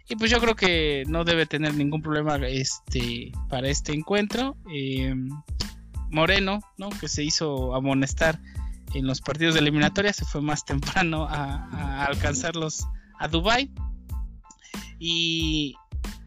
Y 0.09 0.16
pues 0.16 0.31
yo 0.31 0.41
creo 0.41 0.57
que 0.57 1.05
no 1.07 1.23
debe 1.23 1.47
tener 1.47 1.75
ningún 1.75 2.03
problema 2.03 2.37
este, 2.49 3.31
para 3.49 3.68
este 3.68 3.93
encuentro. 3.93 4.57
Eh, 4.73 5.14
Moreno, 6.11 6.61
¿no? 6.79 6.91
que 6.91 7.09
se 7.09 7.23
hizo 7.23 7.75
amonestar 7.77 8.41
en 8.95 9.07
los 9.07 9.21
partidos 9.21 9.55
de 9.55 9.61
eliminatoria, 9.61 10.12
se 10.12 10.25
fue 10.25 10.43
más 10.43 10.64
temprano 10.64 11.29
a, 11.29 11.68
a 11.71 12.05
alcanzarlos 12.07 12.87
a 13.21 13.29
Dubai. 13.29 13.71
Y 14.99 15.77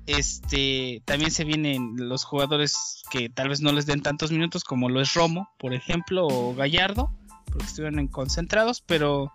este 0.07 1.01
también 1.05 1.31
se 1.31 1.43
vienen 1.43 1.95
los 1.97 2.23
jugadores 2.23 3.03
que 3.09 3.29
tal 3.29 3.49
vez 3.49 3.61
no 3.61 3.71
les 3.71 3.85
den 3.85 4.01
tantos 4.01 4.31
minutos 4.31 4.63
como 4.63 4.89
lo 4.89 5.01
es 5.01 5.13
Romo, 5.13 5.49
por 5.57 5.73
ejemplo, 5.73 6.27
o 6.27 6.55
Gallardo, 6.55 7.11
porque 7.45 7.65
estuvieron 7.65 8.07
concentrados, 8.07 8.81
pero 8.81 9.31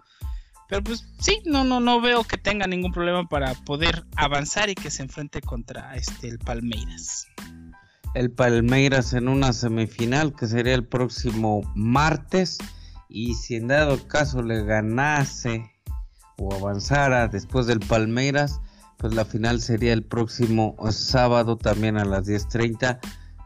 pero 0.69 0.85
pues 0.85 1.09
sí, 1.19 1.41
no, 1.47 1.65
no, 1.65 1.81
no 1.81 2.01
veo 2.01 2.25
que 2.25 2.37
tenga 2.37 2.67
ningún 2.67 2.93
problema 2.93 3.27
para 3.27 3.55
poder 3.55 4.05
avanzar 4.17 4.69
y 4.69 4.75
que 4.75 4.91
se 4.91 5.03
enfrente 5.03 5.41
contra 5.41 5.97
este 5.97 6.29
el 6.29 6.39
Palmeiras. 6.39 7.27
El 8.15 8.31
Palmeiras 8.31 9.15
en 9.15 9.29
una 9.29 9.55
semifinal 9.55 10.35
que 10.35 10.47
sería 10.47 10.75
el 10.75 10.87
próximo 10.87 11.63
martes. 11.75 12.59
Y 13.09 13.35
si 13.35 13.57
en 13.57 13.69
dado 13.69 14.07
caso 14.07 14.43
le 14.43 14.63
ganase 14.63 15.73
o 16.37 16.55
avanzara 16.55 17.29
después 17.29 17.67
del 17.67 17.81
Palmeiras, 17.81 18.61
pues 18.99 19.15
la 19.15 19.25
final 19.25 19.61
sería 19.61 19.93
el 19.93 20.03
próximo 20.03 20.77
sábado 20.91 21.57
también 21.57 21.97
a 21.97 22.05
las 22.05 22.27
10.30. 22.27 22.99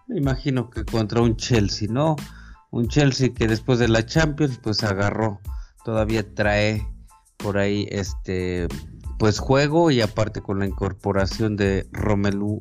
Me 0.09 0.18
imagino 0.18 0.70
que 0.70 0.84
contra 0.84 1.20
un 1.20 1.36
Chelsea, 1.36 1.88
¿no? 1.90 2.16
Un 2.70 2.88
Chelsea 2.88 3.34
que 3.34 3.46
después 3.46 3.78
de 3.78 3.88
la 3.88 4.05
Champions 4.05 4.59
pues 4.62 4.82
agarró, 4.82 5.40
todavía 5.84 6.34
trae 6.34 6.86
por 7.36 7.59
ahí 7.59 7.86
este 7.90 8.66
pues 9.18 9.38
juego 9.38 9.90
y 9.90 10.00
aparte 10.00 10.40
con 10.40 10.59
la 10.59 10.66
incorporación 10.66 11.57
de 11.57 11.86
Romelu 11.92 12.59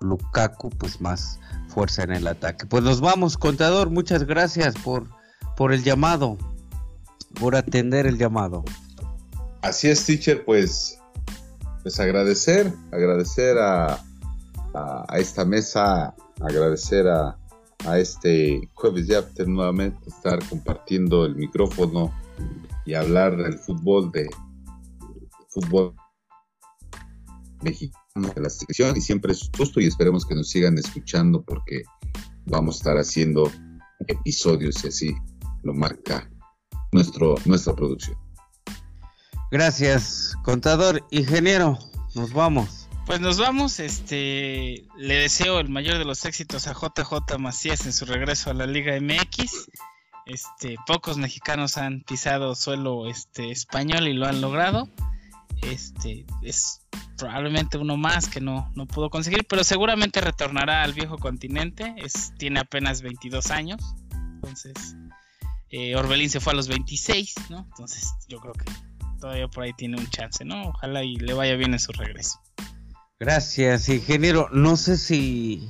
Lukaku 0.00 0.68
pues 0.70 1.00
más 1.00 1.40
fuerza 1.68 2.02
en 2.02 2.12
el 2.12 2.26
ataque. 2.26 2.66
Pues 2.66 2.84
nos 2.84 3.00
vamos, 3.00 3.38
contador, 3.38 3.90
muchas 3.90 4.24
gracias 4.24 4.74
por 4.74 5.08
por 5.56 5.72
el 5.72 5.82
llamado, 5.82 6.36
por 7.40 7.56
atender 7.56 8.06
el 8.06 8.18
llamado. 8.18 8.64
Así 9.62 9.88
es, 9.88 10.04
teacher, 10.04 10.44
pues 10.44 10.98
pues 11.84 12.00
agradecer, 12.00 12.72
agradecer 12.90 13.58
a, 13.58 14.02
a, 14.72 15.18
esta 15.18 15.44
mesa, 15.44 16.14
agradecer 16.40 17.06
a, 17.06 17.38
a 17.84 17.98
este 17.98 18.70
jueves 18.72 19.06
de 19.06 19.18
after 19.18 19.46
nuevamente 19.46 20.08
estar 20.08 20.38
compartiendo 20.48 21.26
el 21.26 21.36
micrófono 21.36 22.10
y 22.86 22.94
hablar 22.94 23.36
del 23.36 23.58
fútbol 23.58 24.10
de 24.12 24.30
fútbol 25.50 25.94
mexicano 27.60 28.32
de 28.34 28.40
la 28.40 28.48
selección 28.48 28.96
y 28.96 29.02
siempre 29.02 29.32
es 29.32 29.50
justo 29.54 29.78
y 29.78 29.86
esperemos 29.86 30.24
que 30.24 30.34
nos 30.34 30.48
sigan 30.48 30.78
escuchando 30.78 31.42
porque 31.42 31.82
vamos 32.46 32.76
a 32.76 32.78
estar 32.78 32.96
haciendo 32.96 33.52
episodios 34.08 34.82
y 34.84 34.88
así 34.88 35.14
lo 35.62 35.74
marca 35.74 36.30
nuestro, 36.92 37.34
nuestra 37.44 37.74
producción. 37.74 38.16
Gracias, 39.50 40.34
contador, 40.42 41.06
ingeniero, 41.10 41.78
nos 42.14 42.32
vamos. 42.32 42.88
Pues 43.06 43.20
nos 43.20 43.38
vamos, 43.38 43.80
este, 43.80 44.86
le 44.96 45.14
deseo 45.14 45.60
el 45.60 45.68
mayor 45.68 45.98
de 45.98 46.04
los 46.04 46.24
éxitos 46.24 46.66
a 46.66 46.72
JJ 46.72 47.38
Macías 47.38 47.84
en 47.84 47.92
su 47.92 48.06
regreso 48.06 48.50
a 48.50 48.54
la 48.54 48.66
Liga 48.66 48.98
MX 48.98 49.68
este, 50.26 50.76
pocos 50.86 51.18
mexicanos 51.18 51.76
han 51.76 52.00
pisado 52.00 52.54
suelo 52.54 53.08
este, 53.08 53.50
español 53.50 54.08
y 54.08 54.14
lo 54.14 54.26
han 54.26 54.40
logrado. 54.40 54.88
Este, 55.62 56.26
es 56.42 56.82
probablemente 57.16 57.78
uno 57.78 57.96
más 57.96 58.28
que 58.28 58.40
no, 58.40 58.70
no 58.74 58.86
pudo 58.86 59.10
conseguir, 59.10 59.46
pero 59.48 59.64
seguramente 59.64 60.20
retornará 60.20 60.82
al 60.82 60.94
viejo 60.94 61.18
continente. 61.18 61.94
Es, 61.98 62.32
tiene 62.38 62.60
apenas 62.60 63.02
22 63.02 63.50
años. 63.50 63.82
Entonces, 64.12 64.96
eh, 65.70 65.94
Orbelín 65.96 66.30
se 66.30 66.40
fue 66.40 66.52
a 66.52 66.56
los 66.56 66.68
26, 66.68 67.34
¿no? 67.50 67.58
Entonces, 67.58 68.14
yo 68.28 68.40
creo 68.40 68.54
que 68.54 68.64
todavía 69.24 69.48
por 69.48 69.64
ahí 69.64 69.72
tiene 69.72 69.96
un 69.96 70.06
chance, 70.10 70.44
¿no? 70.44 70.68
Ojalá 70.68 71.02
y 71.02 71.16
le 71.16 71.32
vaya 71.32 71.56
bien 71.56 71.72
en 71.72 71.78
su 71.78 71.92
regreso. 71.92 72.38
Gracias, 73.18 73.88
ingeniero. 73.88 74.50
No 74.52 74.76
sé 74.76 74.98
si 74.98 75.66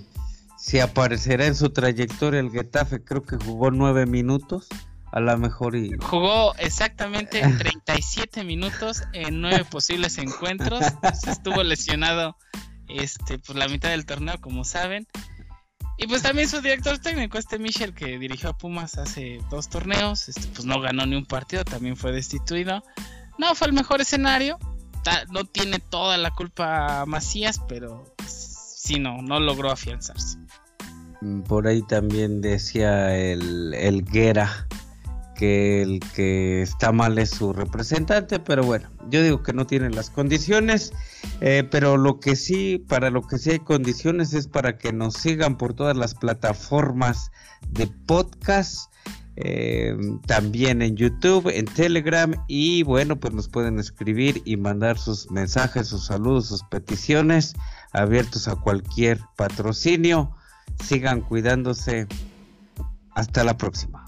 si 0.59 0.81
aparecerá 0.81 1.47
en 1.47 1.55
su 1.55 1.71
trayectoria 1.71 2.41
el 2.41 2.51
Getafe, 2.51 3.05
creo 3.05 3.23
que 3.23 3.37
jugó 3.37 3.71
nueve 3.71 4.07
minutos, 4.07 4.67
a 5.13 5.21
lo 5.21 5.39
mejor 5.39 5.77
y... 5.77 5.93
Jugó 6.01 6.53
exactamente 6.57 7.43
37 7.59 8.43
minutos 8.43 9.05
en 9.13 9.41
nueve 9.41 9.65
posibles 9.65 10.19
encuentros, 10.19 10.83
estuvo 11.29 11.63
lesionado 11.63 12.37
este, 12.89 13.39
pues 13.39 13.57
la 13.57 13.69
mitad 13.69 13.91
del 13.91 14.05
torneo, 14.05 14.41
como 14.41 14.65
saben. 14.65 15.07
Y 15.97 16.09
pues 16.09 16.23
también 16.23 16.49
su 16.49 16.61
director 16.61 16.99
técnico, 16.99 17.39
este 17.39 17.61
Michel, 17.61 17.95
que 17.95 18.19
dirigió 18.19 18.49
a 18.49 18.59
Pumas 18.59 18.99
hace 18.99 19.39
dos 19.49 19.69
torneos, 19.69 20.29
este, 20.29 20.49
pues 20.49 20.65
no 20.65 20.81
ganó 20.81 21.07
ni 21.07 21.15
un 21.15 21.25
partido, 21.25 21.65
también 21.65 21.97
fue 21.97 22.11
destituido. 22.11 22.83
No 23.39 23.55
fue 23.55 23.69
el 23.69 23.73
mejor 23.73 24.01
escenario, 24.01 24.59
no 25.31 25.45
tiene 25.45 25.79
toda 25.79 26.17
la 26.17 26.31
culpa 26.31 27.05
Macías, 27.07 27.61
pero 27.69 28.05
sí 28.27 28.99
no, 28.99 29.23
no 29.23 29.41
logró 29.41 29.71
afianzarse. 29.71 30.39
Por 31.49 31.67
ahí 31.67 31.83
también 31.83 32.41
decía 32.41 33.17
el, 33.17 33.73
el 33.75 34.05
Guerra 34.05 34.67
que 35.35 35.83
el 35.83 36.01
que 36.15 36.63
está 36.63 36.93
mal 36.93 37.19
es 37.19 37.31
su 37.31 37.53
representante, 37.53 38.39
pero 38.39 38.63
bueno, 38.63 38.89
yo 39.11 39.23
digo 39.23 39.43
que 39.43 39.53
no 39.53 39.67
tiene 39.67 39.91
las 39.91 40.11
condiciones, 40.11 40.93
eh, 41.41 41.67
pero 41.71 41.97
lo 41.97 42.21
que 42.21 42.37
sí, 42.37 42.79
para 42.79 43.11
lo 43.11 43.23
que 43.23 43.39
sí 43.39 43.51
hay 43.51 43.59
condiciones 43.59 44.33
es 44.33 44.47
para 44.47 44.79
que 44.79 44.93
nos 44.93 45.15
sigan 45.15 45.57
por 45.57 45.75
todas 45.75 45.97
las 45.97 46.15
plataformas 46.15 47.31
de 47.69 47.87
podcast, 47.87 48.93
eh, 49.37 49.97
también 50.27 50.81
en 50.81 50.97
YouTube, 50.97 51.49
en 51.49 51.67
Telegram 51.67 52.35
y 52.47 52.83
bueno, 52.85 53.17
pues 53.17 53.35
nos 53.35 53.49
pueden 53.49 53.79
escribir 53.79 54.43
y 54.45 54.57
mandar 54.57 54.99
sus 54.99 55.31
mensajes, 55.31 55.89
sus 55.89 56.07
saludos, 56.07 56.49
sus 56.49 56.63
peticiones 56.65 57.55
abiertos 57.93 58.49
a 58.49 58.57
cualquier 58.57 59.19
patrocinio. 59.37 60.31
Sigan 60.83 61.21
cuidándose. 61.21 62.07
Hasta 63.15 63.45
la 63.45 63.57
próxima. 63.57 64.05